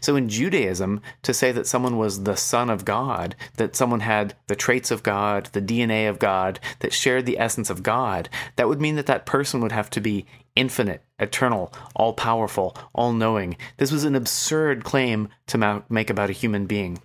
So 0.00 0.16
in 0.16 0.28
Judaism, 0.28 1.00
to 1.22 1.34
say 1.34 1.52
that 1.52 1.66
someone 1.66 1.96
was 1.96 2.24
the 2.24 2.36
son 2.36 2.70
of 2.70 2.84
God, 2.84 3.36
that 3.56 3.76
someone 3.76 4.00
had 4.00 4.34
the 4.46 4.56
traits 4.56 4.90
of 4.90 5.02
God, 5.02 5.46
the 5.52 5.62
DNA 5.62 6.08
of 6.08 6.18
God, 6.18 6.60
that 6.80 6.92
shared 6.92 7.26
the 7.26 7.38
essence 7.38 7.70
of 7.70 7.82
God, 7.82 8.28
that 8.56 8.68
would 8.68 8.80
mean 8.80 8.96
that 8.96 9.06
that 9.06 9.26
person 9.26 9.60
would 9.60 9.72
have 9.72 9.90
to 9.90 10.00
be 10.00 10.26
infinite, 10.56 11.02
eternal, 11.18 11.72
all 11.94 12.12
powerful, 12.12 12.76
all 12.92 13.12
knowing. 13.12 13.56
This 13.76 13.92
was 13.92 14.04
an 14.04 14.16
absurd 14.16 14.84
claim 14.84 15.28
to 15.46 15.82
make 15.88 16.10
about 16.10 16.30
a 16.30 16.34
human 16.34 16.66
being. 16.66 16.98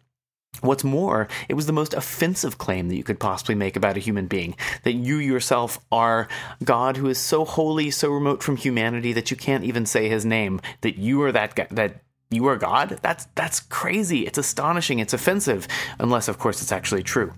What's 0.61 0.85
more, 0.85 1.27
it 1.49 1.53
was 1.55 1.65
the 1.65 1.73
most 1.73 1.93
offensive 1.93 2.57
claim 2.57 2.87
that 2.87 2.95
you 2.95 3.03
could 3.03 3.19
possibly 3.19 3.55
make 3.55 3.75
about 3.75 3.97
a 3.97 3.99
human 3.99 4.27
being 4.27 4.55
that 4.83 4.93
you 4.93 5.17
yourself 5.17 5.79
are 5.91 6.29
God 6.63 6.95
who 6.95 7.07
is 7.07 7.17
so 7.17 7.43
holy, 7.43 7.91
so 7.91 8.09
remote 8.09 8.41
from 8.41 8.55
humanity 8.55 9.11
that 9.13 9.29
you 9.31 9.37
can't 9.37 9.65
even 9.65 9.85
say 9.85 10.07
his 10.07 10.25
name, 10.25 10.61
that 10.79 10.97
you 10.97 11.21
are 11.23 11.31
that 11.33 11.67
that 11.71 12.01
you 12.31 12.47
are 12.47 12.57
God? 12.57 12.99
That's 13.01 13.27
that's 13.35 13.59
crazy. 13.59 14.25
It's 14.25 14.37
astonishing. 14.37 14.99
It's 14.99 15.13
offensive, 15.13 15.67
unless 15.99 16.27
of 16.27 16.39
course 16.39 16.61
it's 16.61 16.71
actually 16.71 17.03
true. 17.03 17.31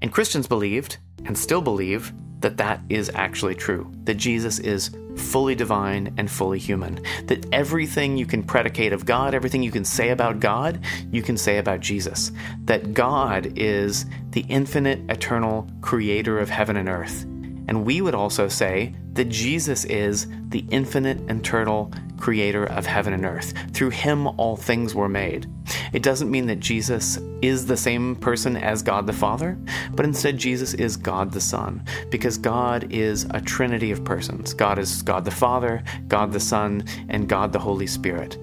And 0.00 0.12
Christians 0.12 0.46
believed 0.46 0.98
and 1.24 1.36
still 1.36 1.60
believe 1.60 2.12
that 2.40 2.56
that 2.56 2.80
is 2.88 3.10
actually 3.14 3.54
true. 3.54 3.90
That 4.04 4.16
Jesus 4.16 4.58
is 4.58 4.90
fully 5.16 5.54
divine 5.54 6.14
and 6.16 6.30
fully 6.30 6.58
human. 6.58 7.00
That 7.26 7.46
everything 7.52 8.16
you 8.16 8.26
can 8.26 8.42
predicate 8.42 8.92
of 8.92 9.06
God, 9.06 9.34
everything 9.34 9.62
you 9.62 9.70
can 9.70 9.84
say 9.84 10.10
about 10.10 10.40
God, 10.40 10.84
you 11.10 11.22
can 11.22 11.36
say 11.36 11.58
about 11.58 11.80
Jesus. 11.80 12.32
That 12.64 12.94
God 12.94 13.52
is 13.58 14.06
the 14.30 14.44
infinite, 14.48 15.00
eternal 15.10 15.68
creator 15.80 16.38
of 16.38 16.48
heaven 16.48 16.76
and 16.76 16.88
earth. 16.88 17.26
And 17.68 17.84
we 17.84 18.00
would 18.00 18.14
also 18.14 18.48
say 18.48 18.94
that 19.12 19.28
Jesus 19.28 19.84
is 19.84 20.26
the 20.48 20.64
infinite, 20.70 21.18
eternal 21.30 21.92
creator 22.18 22.64
of 22.64 22.86
heaven 22.86 23.12
and 23.12 23.24
earth. 23.24 23.52
Through 23.72 23.90
him, 23.90 24.26
all 24.26 24.56
things 24.56 24.94
were 24.94 25.08
made. 25.08 25.46
It 25.92 26.02
doesn't 26.02 26.30
mean 26.30 26.46
that 26.46 26.60
Jesus 26.60 27.18
is 27.42 27.66
the 27.66 27.76
same 27.76 28.16
person 28.16 28.56
as 28.56 28.82
God 28.82 29.06
the 29.06 29.12
Father, 29.12 29.58
but 29.92 30.06
instead, 30.06 30.38
Jesus 30.38 30.74
is 30.74 30.96
God 30.96 31.32
the 31.32 31.40
Son, 31.40 31.84
because 32.10 32.38
God 32.38 32.92
is 32.92 33.26
a 33.30 33.40
trinity 33.40 33.90
of 33.90 34.04
persons. 34.04 34.54
God 34.54 34.78
is 34.78 35.02
God 35.02 35.24
the 35.24 35.30
Father, 35.30 35.82
God 36.08 36.32
the 36.32 36.40
Son, 36.40 36.84
and 37.08 37.28
God 37.28 37.52
the 37.52 37.58
Holy 37.58 37.86
Spirit. 37.86 38.38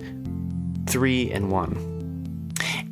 Three 0.87 1.31
in 1.31 1.49
one. 1.49 1.75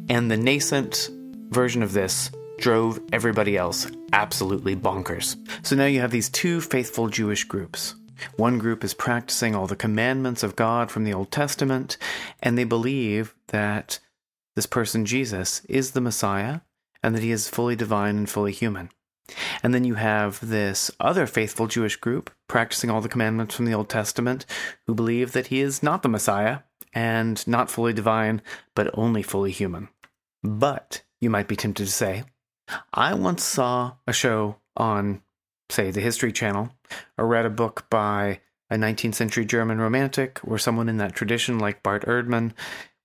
And 0.10 0.32
the 0.32 0.38
nascent 0.38 1.10
version 1.50 1.84
of 1.84 1.94
this 1.94 2.32
drove 2.58 3.00
everybody 3.12 3.58
else 3.58 3.88
absolutely 4.14 4.76
bonkers. 4.76 5.36
So 5.66 5.76
now 5.76 5.86
you 5.86 6.02
have 6.02 6.12
these 6.12 6.30
two 6.30 6.62
faithful 6.62 7.08
Jewish 7.08 7.44
groups. 7.44 7.96
One 8.36 8.58
group 8.58 8.84
is 8.84 8.94
practicing 8.94 9.56
all 9.56 9.68
the 9.68 9.76
commandments 9.76 10.44
of 10.44 10.56
God 10.56 10.90
from 10.90 11.04
the 11.04 11.14
Old 11.14 11.32
Testament, 11.32 11.98
and 12.42 12.58
they 12.58 12.64
believe 12.64 13.36
that 13.50 14.00
this 14.56 14.66
person, 14.66 15.06
Jesus, 15.06 15.62
is 15.70 15.92
the 15.92 16.02
Messiah 16.02 16.62
and 17.04 17.14
that 17.14 17.24
he 17.24 17.32
is 17.32 17.48
fully 17.48 17.76
divine 17.76 18.18
and 18.18 18.30
fully 18.30 18.52
human. 18.52 18.90
And 19.62 19.74
then 19.74 19.84
you 19.84 19.96
have 19.96 20.40
this 20.48 20.90
other 21.00 21.28
faithful 21.28 21.68
Jewish 21.68 21.96
group 21.98 22.32
practicing 22.48 22.90
all 22.90 23.02
the 23.02 23.10
commandments 23.10 23.56
from 23.56 23.66
the 23.66 23.74
Old 23.74 23.90
Testament 23.90 24.46
who 24.88 24.96
believe 24.96 25.34
that 25.34 25.48
he 25.48 25.62
is 25.62 25.84
not 25.84 26.02
the 26.02 26.10
Messiah 26.10 26.60
and 26.94 27.46
not 27.48 27.70
fully 27.70 27.94
divine, 27.94 28.42
but 28.74 28.90
only 28.98 29.22
fully 29.22 29.52
human. 29.52 29.90
But 30.44 31.04
you 31.20 31.30
might 31.30 31.48
be 31.48 31.56
tempted 31.56 31.86
to 31.86 31.92
say, 31.92 32.24
I 32.94 33.14
once 33.14 33.44
saw 33.44 33.94
a 34.06 34.14
show 34.14 34.58
on, 34.76 35.22
say, 35.70 35.92
the 35.92 36.02
History 36.02 36.32
Channel, 36.32 36.72
or 37.18 37.28
read 37.28 37.46
a 37.46 37.50
book 37.50 37.90
by 37.90 38.42
a 38.70 38.76
19th 38.76 39.16
century 39.16 39.46
German 39.46 39.80
romantic 39.80 40.40
or 40.44 40.58
someone 40.58 40.90
in 40.90 40.98
that 40.98 41.16
tradition 41.16 41.60
like 41.60 41.84
Bart 41.84 42.06
Ehrman, 42.06 42.54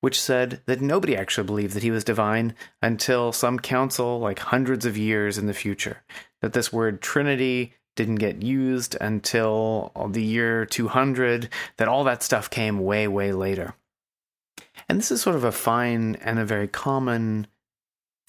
which 0.01 0.21
said 0.21 0.61
that 0.67 0.81
nobody 0.81 1.17
actually 1.17 1.47
believed 1.47 1.75
that 1.75 1.85
he 1.85 1.93
was 1.93 2.03
divine 2.03 2.55
until 2.83 3.33
some 3.33 3.59
council 3.59 4.19
like 4.19 4.41
hundreds 4.41 4.85
of 4.85 4.97
years 4.97 5.39
in 5.39 5.47
the 5.47 5.55
future. 5.55 6.03
That 6.41 6.53
this 6.53 6.73
word 6.73 7.01
Trinity 7.01 7.75
didn't 7.95 8.17
get 8.17 8.43
used 8.43 8.97
until 9.01 9.93
the 10.11 10.23
year 10.23 10.67
200, 10.67 11.49
that 11.77 11.89
all 11.89 12.05
that 12.05 12.23
stuff 12.23 12.51
came 12.51 12.81
way, 12.81 13.07
way 13.07 13.33
later. 13.33 13.75
And 14.89 14.99
this 14.99 15.13
is 15.13 15.21
sort 15.21 15.37
of 15.37 15.45
a 15.45 15.53
fine 15.53 16.17
and 16.17 16.39
a 16.39 16.45
very 16.45 16.67
common 16.67 17.47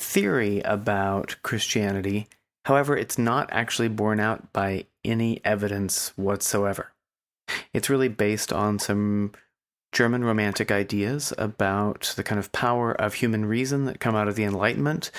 theory 0.03 0.59
about 0.61 1.37
Christianity. 1.43 2.27
However, 2.65 2.95
it's 2.95 3.17
not 3.17 3.49
actually 3.51 3.87
borne 3.87 4.19
out 4.19 4.53
by 4.53 4.85
any 5.03 5.41
evidence 5.43 6.13
whatsoever. 6.15 6.91
It's 7.73 7.89
really 7.89 8.09
based 8.09 8.53
on 8.53 8.79
some 8.79 9.31
German 9.91 10.23
Romantic 10.23 10.71
ideas 10.71 11.33
about 11.37 12.13
the 12.15 12.23
kind 12.23 12.39
of 12.39 12.51
power 12.51 12.91
of 12.93 13.15
human 13.15 13.45
reason 13.45 13.85
that 13.85 13.99
come 13.99 14.15
out 14.15 14.27
of 14.27 14.35
the 14.35 14.43
Enlightenment 14.43 15.11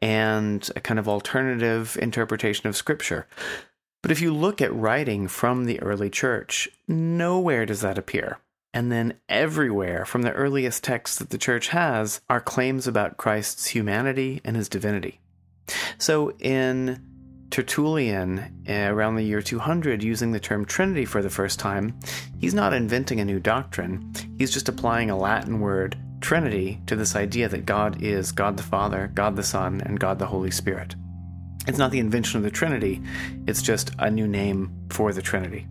and 0.00 0.68
a 0.76 0.80
kind 0.80 0.98
of 0.98 1.08
alternative 1.08 1.96
interpretation 2.00 2.68
of 2.68 2.76
Scripture. 2.76 3.26
But 4.02 4.10
if 4.10 4.20
you 4.20 4.32
look 4.32 4.60
at 4.60 4.74
writing 4.74 5.28
from 5.28 5.64
the 5.64 5.80
early 5.80 6.10
church, 6.10 6.68
nowhere 6.86 7.66
does 7.66 7.80
that 7.80 7.98
appear. 7.98 8.38
And 8.76 8.92
then 8.92 9.14
everywhere 9.26 10.04
from 10.04 10.20
the 10.20 10.34
earliest 10.34 10.84
texts 10.84 11.16
that 11.16 11.30
the 11.30 11.38
church 11.38 11.68
has 11.68 12.20
are 12.28 12.42
claims 12.42 12.86
about 12.86 13.16
Christ's 13.16 13.68
humanity 13.68 14.42
and 14.44 14.54
his 14.54 14.68
divinity. 14.68 15.18
So 15.96 16.32
in 16.32 17.00
Tertullian, 17.48 18.64
eh, 18.66 18.86
around 18.88 19.14
the 19.14 19.22
year 19.22 19.40
200, 19.40 20.02
using 20.02 20.32
the 20.32 20.40
term 20.40 20.66
Trinity 20.66 21.06
for 21.06 21.22
the 21.22 21.30
first 21.30 21.58
time, 21.58 21.98
he's 22.38 22.52
not 22.52 22.74
inventing 22.74 23.18
a 23.18 23.24
new 23.24 23.40
doctrine. 23.40 24.12
He's 24.36 24.52
just 24.52 24.68
applying 24.68 25.08
a 25.08 25.16
Latin 25.16 25.60
word, 25.60 25.96
Trinity, 26.20 26.82
to 26.84 26.96
this 26.96 27.16
idea 27.16 27.48
that 27.48 27.64
God 27.64 28.02
is 28.02 28.30
God 28.30 28.58
the 28.58 28.62
Father, 28.62 29.10
God 29.14 29.36
the 29.36 29.42
Son, 29.42 29.80
and 29.86 29.98
God 29.98 30.18
the 30.18 30.26
Holy 30.26 30.50
Spirit. 30.50 30.94
It's 31.66 31.78
not 31.78 31.92
the 31.92 31.98
invention 31.98 32.36
of 32.36 32.42
the 32.42 32.50
Trinity, 32.50 33.00
it's 33.46 33.62
just 33.62 33.92
a 33.98 34.10
new 34.10 34.28
name 34.28 34.70
for 34.90 35.14
the 35.14 35.22
Trinity. 35.22 35.66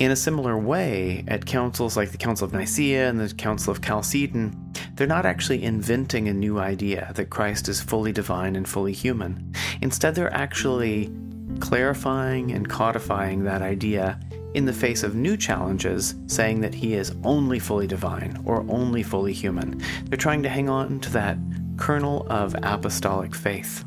In 0.00 0.10
a 0.10 0.16
similar 0.16 0.56
way, 0.56 1.24
at 1.28 1.44
councils 1.44 1.94
like 1.94 2.10
the 2.10 2.16
Council 2.16 2.46
of 2.46 2.54
Nicaea 2.54 3.10
and 3.10 3.20
the 3.20 3.34
Council 3.34 3.70
of 3.70 3.82
Chalcedon, 3.82 4.72
they're 4.94 5.06
not 5.06 5.26
actually 5.26 5.62
inventing 5.62 6.26
a 6.26 6.32
new 6.32 6.58
idea 6.58 7.12
that 7.16 7.28
Christ 7.28 7.68
is 7.68 7.82
fully 7.82 8.10
divine 8.10 8.56
and 8.56 8.66
fully 8.66 8.94
human. 8.94 9.52
Instead, 9.82 10.14
they're 10.14 10.32
actually 10.32 11.12
clarifying 11.58 12.52
and 12.52 12.66
codifying 12.66 13.44
that 13.44 13.60
idea 13.60 14.18
in 14.54 14.64
the 14.64 14.72
face 14.72 15.02
of 15.02 15.16
new 15.16 15.36
challenges, 15.36 16.14
saying 16.28 16.62
that 16.62 16.72
he 16.72 16.94
is 16.94 17.14
only 17.22 17.58
fully 17.58 17.86
divine 17.86 18.42
or 18.46 18.64
only 18.70 19.02
fully 19.02 19.34
human. 19.34 19.82
They're 20.04 20.16
trying 20.16 20.42
to 20.44 20.48
hang 20.48 20.70
on 20.70 21.00
to 21.00 21.10
that 21.10 21.36
kernel 21.76 22.26
of 22.30 22.56
apostolic 22.62 23.34
faith. 23.34 23.84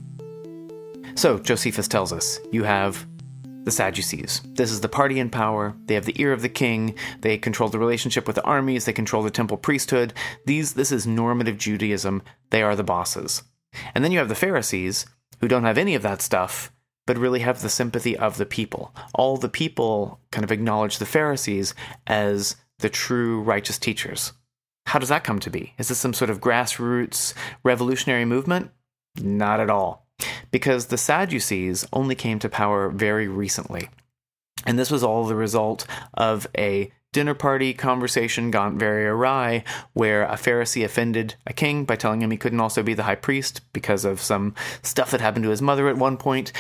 So, 1.16 1.40
Josephus 1.40 1.88
tells 1.88 2.14
us 2.14 2.40
you 2.52 2.64
have 2.66 3.04
the 3.64 3.72
Sadducees. 3.72 4.42
This 4.46 4.72
is 4.72 4.82
the 4.82 4.90
party 4.90 5.20
in 5.20 5.30
power. 5.30 5.76
They 5.86 5.96
have 5.96 6.06
the 6.06 6.20
ear 6.22 6.34
of 6.34 6.42
the 6.42 6.50
king. 6.50 6.96
They 7.22 7.38
control 7.38 7.70
the 7.70 7.80
relationship 7.80 8.28
with 8.28 8.36
the 8.36 8.44
armies. 8.44 8.86
They 8.86 8.94
control 8.94 9.24
the 9.24 9.32
temple 9.32 9.58
priesthood. 9.58 10.14
These, 10.46 10.74
this 10.74 10.92
is 10.92 11.08
normative 11.08 11.58
Judaism. 11.58 12.22
They 12.50 12.62
are 12.62 12.76
the 12.76 12.84
bosses. 12.84 13.44
And 13.96 14.04
then 14.04 14.12
you 14.12 14.20
have 14.20 14.30
the 14.30 14.36
Pharisees, 14.36 15.06
who 15.40 15.48
don't 15.48 15.64
have 15.64 15.78
any 15.78 15.96
of 15.96 16.04
that 16.04 16.22
stuff, 16.22 16.72
but 17.06 17.18
really 17.18 17.40
have 17.40 17.62
the 17.62 17.70
sympathy 17.70 18.16
of 18.16 18.38
the 18.38 18.46
people. 18.46 18.94
All 19.16 19.38
the 19.38 19.50
people 19.50 20.20
kind 20.32 20.44
of 20.44 20.52
acknowledge 20.52 20.98
the 20.98 21.06
Pharisees 21.06 21.74
as 22.08 22.56
the 22.80 22.90
true 22.90 23.42
righteous 23.42 23.78
teachers. 23.78 24.34
How 24.86 25.00
does 25.00 25.10
that 25.10 25.24
come 25.24 25.40
to 25.40 25.50
be? 25.50 25.74
Is 25.78 25.88
this 25.88 25.98
some 25.98 26.14
sort 26.14 26.30
of 26.30 26.42
grassroots 26.42 27.34
revolutionary 27.64 28.26
movement? 28.26 28.72
Not 29.22 29.60
at 29.60 29.70
all 29.70 30.03
because 30.52 30.88
the 30.88 30.98
Sadducees 30.98 31.86
only 31.92 32.16
came 32.16 32.40
to 32.40 32.50
power 32.50 32.90
very 32.90 33.28
recently. 33.28 33.90
And 34.66 34.78
this 34.80 34.92
was 34.92 35.04
all 35.04 35.26
the 35.26 35.36
result 35.36 35.86
of 36.14 36.48
a 36.58 36.92
dinner 37.12 37.34
party 37.34 37.74
conversation 37.74 38.52
gone 38.52 38.78
very 38.78 39.06
awry, 39.06 39.64
where 39.94 40.24
a 40.24 40.34
Pharisee 40.34 40.84
offended 40.84 41.36
a 41.46 41.54
king 41.54 41.86
by 41.86 41.96
telling 41.96 42.22
him 42.22 42.32
he 42.32 42.38
couldn't 42.38 42.60
also 42.60 42.84
be 42.84 42.94
the 42.94 43.04
high 43.04 43.16
priest 43.16 43.62
because 43.72 44.04
of 44.04 44.22
some 44.22 44.54
stuff 44.82 45.12
that 45.12 45.22
happened 45.22 45.44
to 45.44 45.50
his 45.50 45.62
mother 45.62 45.88
at 45.88 45.98
one 45.98 46.18
point. 46.18 46.52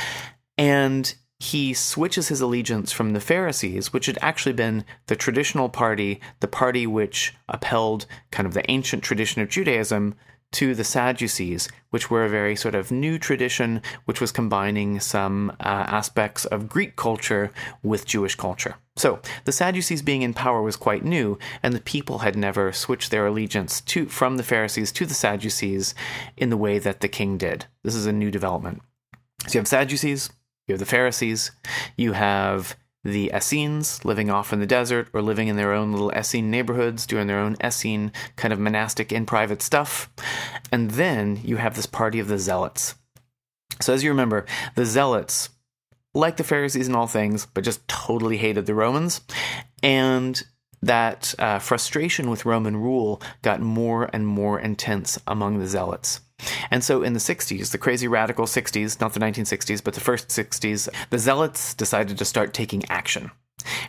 And 0.57 1.13
he 1.39 1.73
switches 1.73 2.29
his 2.29 2.39
allegiance 2.39 2.91
from 2.91 3.11
the 3.11 3.19
Pharisees, 3.19 3.91
which 3.91 4.05
had 4.05 4.17
actually 4.21 4.53
been 4.53 4.85
the 5.07 5.15
traditional 5.15 5.67
party, 5.67 6.21
the 6.39 6.47
party 6.47 6.87
which 6.87 7.33
upheld 7.49 8.05
kind 8.31 8.47
of 8.47 8.53
the 8.53 8.69
ancient 8.71 9.03
tradition 9.03 9.41
of 9.41 9.49
Judaism, 9.49 10.15
to 10.53 10.73
the 10.73 10.83
Sadducees, 10.83 11.67
which 11.89 12.09
were 12.09 12.25
a 12.25 12.29
very 12.29 12.55
sort 12.55 12.75
of 12.75 12.91
new 12.91 13.19
tradition, 13.19 13.81
which 14.05 14.21
was 14.21 14.31
combining 14.31 14.99
some 14.99 15.51
uh, 15.59 15.63
aspects 15.63 16.45
of 16.45 16.69
Greek 16.69 16.95
culture 16.95 17.51
with 17.81 18.05
Jewish 18.05 18.35
culture. 18.35 18.75
So 18.95 19.19
the 19.45 19.51
Sadducees 19.51 20.01
being 20.01 20.21
in 20.21 20.33
power 20.33 20.61
was 20.61 20.75
quite 20.75 21.03
new, 21.03 21.37
and 21.61 21.73
the 21.73 21.81
people 21.81 22.19
had 22.19 22.35
never 22.35 22.71
switched 22.71 23.11
their 23.11 23.25
allegiance 23.25 23.81
to 23.81 24.05
from 24.05 24.37
the 24.37 24.43
Pharisees 24.43 24.91
to 24.93 25.05
the 25.05 25.13
Sadducees 25.13 25.95
in 26.37 26.49
the 26.49 26.57
way 26.57 26.79
that 26.79 27.01
the 27.01 27.07
king 27.07 27.37
did. 27.37 27.65
This 27.83 27.95
is 27.95 28.05
a 28.05 28.13
new 28.13 28.31
development. 28.31 28.81
So 29.47 29.55
you 29.55 29.59
have 29.59 29.67
Sadducees, 29.67 30.29
you 30.67 30.73
have 30.73 30.79
the 30.79 30.85
Pharisees, 30.85 31.51
you 31.97 32.13
have 32.13 32.77
the 33.03 33.31
Essenes 33.35 34.03
living 34.05 34.29
off 34.29 34.53
in 34.53 34.59
the 34.59 34.65
desert 34.65 35.09
or 35.13 35.21
living 35.21 35.47
in 35.47 35.57
their 35.57 35.73
own 35.73 35.91
little 35.91 36.11
Essene 36.11 36.49
neighborhoods, 36.49 37.05
doing 37.05 37.27
their 37.27 37.39
own 37.39 37.57
Essene 37.61 38.11
kind 38.35 38.53
of 38.53 38.59
monastic 38.59 39.11
in 39.11 39.25
private 39.25 39.61
stuff. 39.61 40.09
And 40.71 40.91
then 40.91 41.39
you 41.43 41.57
have 41.57 41.75
this 41.75 41.85
party 41.85 42.19
of 42.19 42.27
the 42.27 42.37
Zealots. 42.37 42.95
So, 43.81 43.93
as 43.93 44.03
you 44.03 44.09
remember, 44.09 44.45
the 44.75 44.85
Zealots, 44.85 45.49
like 46.13 46.37
the 46.37 46.43
Pharisees 46.43 46.87
in 46.87 46.95
all 46.95 47.07
things, 47.07 47.45
but 47.45 47.63
just 47.63 47.85
totally 47.87 48.37
hated 48.37 48.65
the 48.65 48.75
Romans. 48.75 49.21
And 49.81 50.41
that 50.85 51.33
uh, 51.39 51.59
frustration 51.59 52.29
with 52.29 52.45
Roman 52.45 52.77
rule 52.77 53.21
got 53.41 53.61
more 53.61 54.09
and 54.13 54.27
more 54.27 54.59
intense 54.59 55.19
among 55.27 55.59
the 55.59 55.67
Zealots. 55.67 56.21
And 56.71 56.83
so 56.83 57.03
in 57.03 57.13
the 57.13 57.19
60s, 57.19 57.71
the 57.71 57.77
crazy 57.77 58.07
radical 58.07 58.45
60s, 58.45 58.99
not 58.99 59.13
the 59.13 59.19
1960s, 59.19 59.83
but 59.83 59.93
the 59.93 60.01
first 60.01 60.27
60s, 60.27 60.89
the 61.09 61.19
Zealots 61.19 61.73
decided 61.73 62.17
to 62.17 62.25
start 62.25 62.53
taking 62.53 62.83
action. 62.89 63.31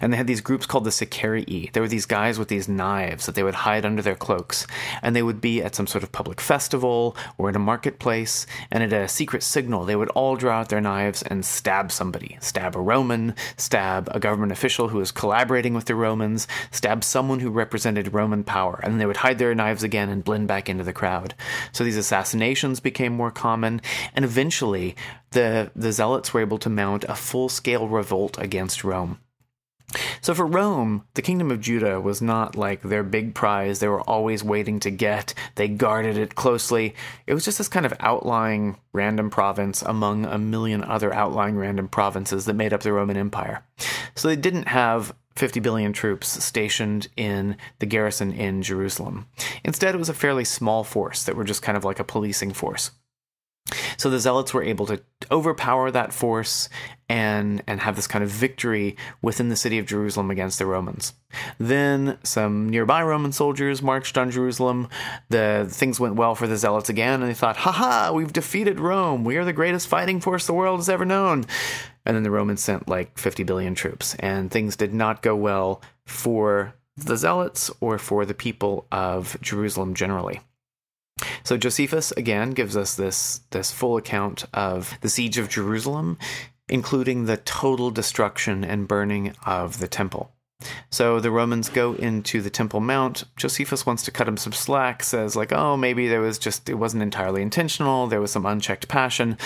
And 0.00 0.12
they 0.12 0.16
had 0.16 0.26
these 0.26 0.40
groups 0.40 0.66
called 0.66 0.84
the 0.84 0.90
Sicarii. 0.90 1.70
There 1.72 1.82
were 1.82 1.88
these 1.88 2.06
guys 2.06 2.38
with 2.38 2.48
these 2.48 2.68
knives 2.68 3.26
that 3.26 3.34
they 3.34 3.42
would 3.42 3.54
hide 3.54 3.84
under 3.84 4.02
their 4.02 4.14
cloaks. 4.14 4.66
And 5.02 5.14
they 5.14 5.22
would 5.22 5.40
be 5.40 5.62
at 5.62 5.74
some 5.74 5.87
sort 5.87 6.04
of 6.04 6.12
public 6.12 6.40
festival 6.40 7.16
or 7.38 7.48
in 7.48 7.56
a 7.56 7.60
marketplace. 7.60 8.46
And 8.70 8.82
at 8.82 8.92
a 8.92 9.08
secret 9.08 9.42
signal, 9.42 9.84
they 9.84 9.96
would 9.96 10.10
all 10.10 10.37
draw 10.37 10.60
out 10.60 10.68
their 10.68 10.80
knives 10.80 11.22
and 11.22 11.44
stab 11.44 11.90
somebody. 11.90 12.38
Stab 12.40 12.76
a 12.76 12.80
Roman, 12.80 13.34
stab 13.56 14.08
a 14.12 14.20
government 14.20 14.52
official 14.52 14.88
who 14.88 14.98
was 14.98 15.10
collaborating 15.10 15.74
with 15.74 15.87
the 15.87 15.94
Romans, 15.94 16.46
stab 16.70 17.04
someone 17.04 17.40
who 17.40 17.50
represented 17.50 18.14
Roman 18.14 18.44
power. 18.44 18.80
And 18.82 18.92
then 18.92 18.98
they 18.98 19.06
would 19.06 19.18
hide 19.18 19.38
their 19.38 19.54
knives 19.54 19.82
again 19.82 20.08
and 20.08 20.24
blend 20.24 20.48
back 20.48 20.68
into 20.68 20.84
the 20.84 20.92
crowd. 20.92 21.34
So 21.72 21.84
these 21.84 21.96
assassinations 21.96 22.80
became 22.80 23.12
more 23.12 23.30
common. 23.30 23.80
And 24.14 24.24
eventually, 24.24 24.96
the, 25.30 25.70
the 25.74 25.92
Zealots 25.92 26.32
were 26.32 26.40
able 26.40 26.58
to 26.58 26.70
mount 26.70 27.04
a 27.04 27.14
full 27.14 27.48
scale 27.48 27.88
revolt 27.88 28.38
against 28.38 28.84
Rome. 28.84 29.18
So 30.20 30.35
for 30.35 30.46
Rome, 30.46 31.04
the 31.14 31.22
kingdom 31.22 31.50
of 31.50 31.61
Judah 31.61 32.00
was 32.00 32.20
not 32.22 32.57
like 32.57 32.83
their 32.83 33.02
big 33.02 33.35
prize 33.35 33.78
they 33.78 33.88
were 33.88 34.00
always 34.02 34.42
waiting 34.42 34.80
to 34.80 34.90
get. 34.90 35.35
They 35.54 35.68
guarded 35.68 36.16
it 36.16 36.35
closely. 36.35 36.94
It 37.26 37.35
was 37.35 37.44
just 37.44 37.59
this 37.59 37.68
kind 37.68 37.87
of 37.87 37.94
outlying 38.00 38.76
random 38.92 39.30
province 39.30 39.83
among 39.83 40.24
a 40.24 40.38
million 40.38 40.83
other 40.83 41.12
outlying 41.12 41.57
random 41.57 41.88
provinces 41.88 42.44
that 42.46 42.54
made 42.54 42.72
up 42.72 42.83
the 42.83 42.92
Roman 42.92 43.16
Empire. 43.16 43.64
So 44.14 44.28
they 44.28 44.37
didn't 44.37 44.68
have 44.68 45.14
50 45.37 45.61
billion 45.61 45.92
troops 45.92 46.44
stationed 46.44 47.09
in 47.16 47.57
the 47.80 47.87
garrison 47.87 48.33
in 48.33 48.62
Jerusalem. 48.62 49.26
Instead, 49.64 49.94
it 49.94 49.98
was 49.98 50.09
a 50.09 50.14
fairly 50.14 50.44
small 50.44 50.85
force 50.85 51.24
that 51.24 51.37
were 51.37 51.44
just 51.44 51.62
kind 51.62 51.76
of 51.76 51.85
like 51.85 51.98
a 51.98 52.04
policing 52.04 52.52
force. 52.52 52.92
So 53.96 54.11
the 54.11 54.18
Zealots 54.18 54.52
were 54.52 54.62
able 54.62 54.87
to 54.87 55.02
overpower 55.30 55.90
that 55.90 56.12
force 56.12 56.68
and 57.14 57.62
and 57.68 57.81
have 57.81 57.94
this 57.94 58.09
kind 58.09 58.24
of 58.24 58.31
victory 58.31 58.96
within 59.22 59.48
the 59.48 59.55
city 59.55 59.79
of 59.79 59.87
Jerusalem 59.87 60.33
against 60.33 60.59
the 60.59 60.66
Romans. 60.66 61.14
Then 61.59 62.18
some 62.24 62.68
nearby 62.68 63.05
Roman 63.05 63.31
soldiers 63.31 63.81
marched 63.81 64.18
on 64.18 64.33
Jerusalem. 64.33 64.88
The 65.29 65.68
things 65.70 66.00
went 66.00 66.16
well 66.16 66.35
for 66.35 66.48
the 66.48 66.57
Zealots 66.57 66.88
again, 66.88 67.22
and 67.22 67.31
they 67.31 67.35
thought, 67.35 67.59
"Ha 67.59 67.70
ha! 67.70 68.11
We've 68.12 68.33
defeated 68.33 68.81
Rome. 68.81 69.22
We 69.22 69.37
are 69.37 69.44
the 69.44 69.53
greatest 69.53 69.87
fighting 69.87 70.20
force 70.20 70.44
the 70.46 70.55
world 70.55 70.81
has 70.81 70.88
ever 70.88 71.05
known." 71.05 71.44
And 72.05 72.16
then 72.16 72.24
the 72.24 72.33
Romans 72.33 72.62
sent 72.64 72.88
like 72.88 73.16
50 73.16 73.44
billion 73.44 73.77
troops, 73.77 74.16
and 74.16 74.50
things 74.50 74.74
did 74.74 74.92
not 74.92 75.22
go 75.22 75.37
well 75.37 75.81
for 76.05 76.74
the 76.96 77.16
Zealots 77.16 77.70
or 77.81 77.96
for 77.96 78.27
the 78.27 78.35
people 78.35 78.88
of 78.90 79.38
Jerusalem 79.40 79.94
generally. 79.94 80.40
So 81.44 81.57
Josephus 81.57 82.11
again 82.12 82.50
gives 82.50 82.77
us 82.77 82.96
this 82.96 83.40
this 83.50 83.70
full 83.70 83.96
account 83.96 84.46
of 84.53 84.98
the 85.00 85.09
siege 85.09 85.38
of 85.38 85.48
Jerusalem, 85.48 86.18
including 86.68 87.24
the 87.24 87.37
total 87.37 87.90
destruction 87.90 88.64
and 88.64 88.88
burning 88.88 89.35
of 89.46 89.79
the 89.79 89.88
temple. 89.88 90.33
So 90.90 91.20
the 91.20 91.31
Romans 91.31 91.68
go 91.68 91.94
into 91.94 92.40
the 92.40 92.50
Temple 92.50 92.81
Mount. 92.81 93.24
Josephus 93.37 93.85
wants 93.85 94.03
to 94.05 94.11
cut 94.11 94.29
him 94.29 94.37
some 94.37 94.53
slack, 94.53 95.03
says, 95.03 95.37
like, 95.37 95.53
oh, 95.53 95.77
maybe 95.77 96.09
there 96.09 96.20
was 96.20 96.38
just, 96.38 96.68
it 96.68 96.74
wasn't 96.74 97.03
entirely 97.03 97.42
intentional, 97.42 98.07
there 98.07 98.20
was 98.20 98.31
some 98.31 98.46
unchecked 98.46 98.88
passion. 98.88 99.37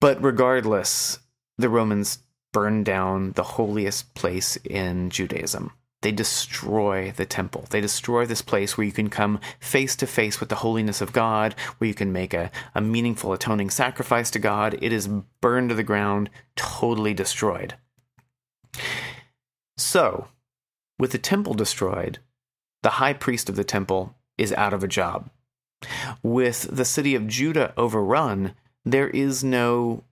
But 0.00 0.22
regardless, 0.22 1.20
the 1.56 1.68
Romans 1.68 2.18
burn 2.52 2.84
down 2.84 3.32
the 3.32 3.42
holiest 3.42 4.14
place 4.14 4.56
in 4.64 5.10
Judaism. 5.10 5.72
They 6.02 6.12
destroy 6.12 7.12
the 7.14 7.26
temple. 7.26 7.66
They 7.68 7.80
destroy 7.80 8.24
this 8.24 8.40
place 8.40 8.76
where 8.76 8.86
you 8.86 8.92
can 8.92 9.10
come 9.10 9.38
face 9.58 9.94
to 9.96 10.06
face 10.06 10.40
with 10.40 10.48
the 10.48 10.56
holiness 10.56 11.00
of 11.00 11.12
God, 11.12 11.54
where 11.78 11.88
you 11.88 11.94
can 11.94 12.12
make 12.12 12.32
a, 12.32 12.50
a 12.74 12.80
meaningful 12.80 13.32
atoning 13.32 13.70
sacrifice 13.70 14.30
to 14.30 14.38
God. 14.38 14.78
It 14.80 14.92
is 14.92 15.08
burned 15.40 15.68
to 15.68 15.74
the 15.74 15.82
ground, 15.82 16.30
totally 16.56 17.12
destroyed. 17.12 17.74
So, 19.76 20.28
with 20.98 21.12
the 21.12 21.18
temple 21.18 21.54
destroyed, 21.54 22.18
the 22.82 22.90
high 22.90 23.12
priest 23.12 23.50
of 23.50 23.56
the 23.56 23.64
temple 23.64 24.16
is 24.38 24.52
out 24.54 24.72
of 24.72 24.82
a 24.82 24.88
job. 24.88 25.28
With 26.22 26.62
the 26.74 26.84
city 26.84 27.14
of 27.14 27.26
Judah 27.26 27.74
overrun, 27.76 28.54
there 28.86 29.08
is 29.08 29.44
no 29.44 30.04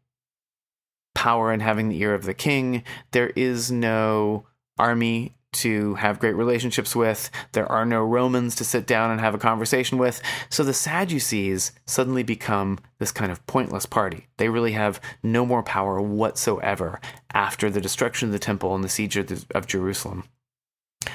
power 1.14 1.52
in 1.52 1.60
having 1.60 1.88
the 1.88 2.00
ear 2.00 2.14
of 2.14 2.24
the 2.24 2.34
king. 2.34 2.84
There 3.12 3.30
is 3.30 3.70
no 3.70 4.46
army 4.78 5.37
to 5.52 5.94
have 5.94 6.18
great 6.18 6.36
relationships 6.36 6.94
with. 6.94 7.30
There 7.52 7.70
are 7.70 7.86
no 7.86 8.02
Romans 8.02 8.54
to 8.56 8.64
sit 8.64 8.86
down 8.86 9.10
and 9.10 9.20
have 9.20 9.34
a 9.34 9.38
conversation 9.38 9.98
with. 9.98 10.20
So 10.50 10.62
the 10.62 10.74
Sadducees 10.74 11.72
suddenly 11.86 12.22
become 12.22 12.78
this 12.98 13.12
kind 13.12 13.32
of 13.32 13.46
pointless 13.46 13.86
party. 13.86 14.26
They 14.36 14.48
really 14.48 14.72
have 14.72 15.00
no 15.22 15.46
more 15.46 15.62
power 15.62 16.00
whatsoever 16.00 17.00
after 17.32 17.70
the 17.70 17.80
destruction 17.80 18.28
of 18.28 18.32
the 18.32 18.38
temple 18.38 18.74
and 18.74 18.84
the 18.84 18.88
siege 18.88 19.16
of, 19.16 19.66
Jerusalem. 19.66 20.24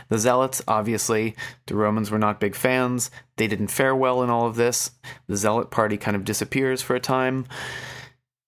The 0.09 0.17
Zealots, 0.17 0.61
obviously, 0.67 1.35
the 1.67 1.75
Romans 1.75 2.09
were 2.09 2.17
not 2.17 2.39
big 2.39 2.55
fans. 2.55 3.11
They 3.37 3.47
didn't 3.47 3.67
fare 3.67 3.95
well 3.95 4.23
in 4.23 4.29
all 4.29 4.47
of 4.47 4.55
this. 4.55 4.91
The 5.27 5.37
Zealot 5.37 5.71
party 5.71 5.97
kind 5.97 6.15
of 6.15 6.23
disappears 6.23 6.81
for 6.81 6.95
a 6.95 6.99
time. 6.99 7.45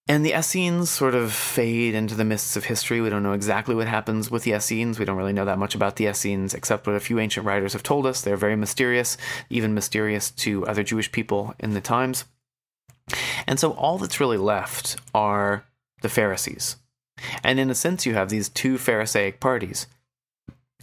And 0.07 0.23
the 0.23 0.37
Essenes 0.37 0.91
sort 0.91 1.15
of 1.15 1.33
fade 1.33 1.95
into 1.95 2.13
the 2.13 2.23
mists 2.23 2.55
of 2.55 2.65
history. 2.65 3.01
We 3.01 3.09
don't 3.09 3.23
know 3.23 3.33
exactly 3.33 3.73
what 3.73 3.87
happens 3.87 4.29
with 4.29 4.43
the 4.43 4.53
Essenes. 4.53 4.99
We 4.99 5.05
don't 5.05 5.17
really 5.17 5.33
know 5.33 5.45
that 5.45 5.57
much 5.57 5.73
about 5.73 5.95
the 5.95 6.05
Essenes, 6.05 6.53
except 6.53 6.85
what 6.85 6.95
a 6.95 6.99
few 6.99 7.17
ancient 7.17 7.45
writers 7.45 7.73
have 7.73 7.81
told 7.81 8.05
us. 8.05 8.21
They're 8.21 8.37
very 8.37 8.55
mysterious, 8.55 9.17
even 9.49 9.73
mysterious 9.73 10.29
to 10.31 10.65
other 10.67 10.83
Jewish 10.83 11.11
people 11.11 11.55
in 11.59 11.73
the 11.73 11.81
times. 11.81 12.25
And 13.47 13.59
so 13.59 13.71
all 13.71 13.97
that's 13.97 14.19
really 14.19 14.37
left 14.37 14.97
are 15.15 15.65
the 16.03 16.09
Pharisees. 16.09 16.77
And 17.43 17.59
in 17.59 17.71
a 17.71 17.75
sense, 17.75 18.05
you 18.05 18.13
have 18.13 18.29
these 18.29 18.49
two 18.49 18.77
Pharisaic 18.77 19.39
parties. 19.39 19.87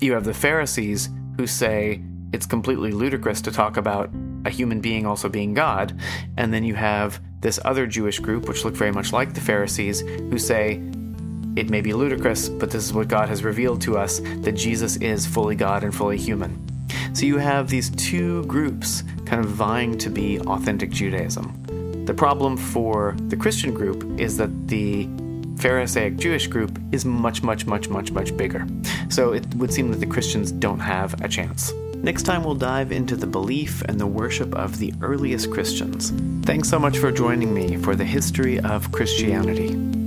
You 0.01 0.15
have 0.15 0.25
the 0.25 0.35
Pharisees 0.35 1.11
who 1.37 1.47
say 1.47 2.03
it's 2.33 2.47
completely 2.47 2.91
ludicrous 2.91 3.41
to 3.43 3.53
talk 3.53 3.77
about 3.77 4.11
a 4.45 4.51
human 4.51 4.81
being 4.81 5.07
also 5.07 5.29
being 5.29 5.55
God. 5.55 5.97
And 6.37 6.53
then 6.53 6.65
you 6.65 6.75
have 6.75 7.21
this 7.43 7.61
other 7.65 7.87
Jewish 7.87 8.19
group, 8.19 8.49
which 8.49 8.65
look 8.65 8.75
very 8.75 8.93
much 8.93 9.13
like 9.13 9.35
the 9.35 9.41
Pharisees, 9.41 10.01
who 10.01 10.39
say, 10.39 10.81
it 11.55 11.69
may 11.69 11.83
be 11.83 11.93
ludicrous, 11.93 12.49
but 12.49 12.71
this 12.71 12.83
is 12.83 12.95
what 12.95 13.09
God 13.09 13.29
has 13.29 13.45
revealed 13.45 13.83
to 13.83 13.99
us 13.99 14.21
that 14.21 14.53
Jesus 14.53 14.97
is 14.97 15.27
fully 15.27 15.55
God 15.55 15.85
and 15.85 15.95
fully 15.95 16.17
human. 16.17 16.67
So 17.15 17.27
you 17.27 17.37
have 17.37 17.69
these 17.69 17.91
two 17.91 18.45
groups 18.47 19.05
kind 19.27 19.45
of 19.45 19.51
vying 19.51 19.99
to 19.99 20.09
be 20.09 20.41
authentic 20.41 20.91
Judaism. 20.91 22.05
The 22.07 22.15
problem 22.15 22.57
for 22.57 23.15
the 23.29 23.37
Christian 23.37 23.75
group 23.75 24.19
is 24.19 24.39
that 24.39 24.69
the 24.69 25.09
Pharisaic 25.59 26.17
Jewish 26.17 26.47
group 26.47 26.79
is 26.91 27.05
much, 27.05 27.43
much, 27.43 27.67
much, 27.67 27.89
much, 27.89 28.11
much 28.11 28.37
bigger. 28.37 28.67
So 29.11 29.33
it 29.33 29.47
would 29.57 29.73
seem 29.73 29.91
that 29.91 30.01
the 30.01 30.07
Christians 30.07 30.53
don't 30.53 30.81
have 30.81 31.21
a 31.23 31.29
chance. 31.29 31.73
Next 32.03 32.25
time, 32.25 32.43
we'll 32.43 32.57
dive 32.57 32.91
into 32.91 33.15
the 33.15 33.29
belief 33.29 33.81
and 33.83 34.01
the 34.01 34.09
worship 34.09 34.55
of 34.57 34.79
the 34.79 34.93
earliest 35.01 35.53
Christians. 35.53 36.13
Thanks 36.45 36.69
so 36.69 36.81
much 36.81 36.99
for 36.99 37.13
joining 37.13 37.55
me 37.55 37.77
for 37.77 37.95
the 37.95 38.05
history 38.05 38.59
of 38.59 38.91
Christianity. 38.91 40.02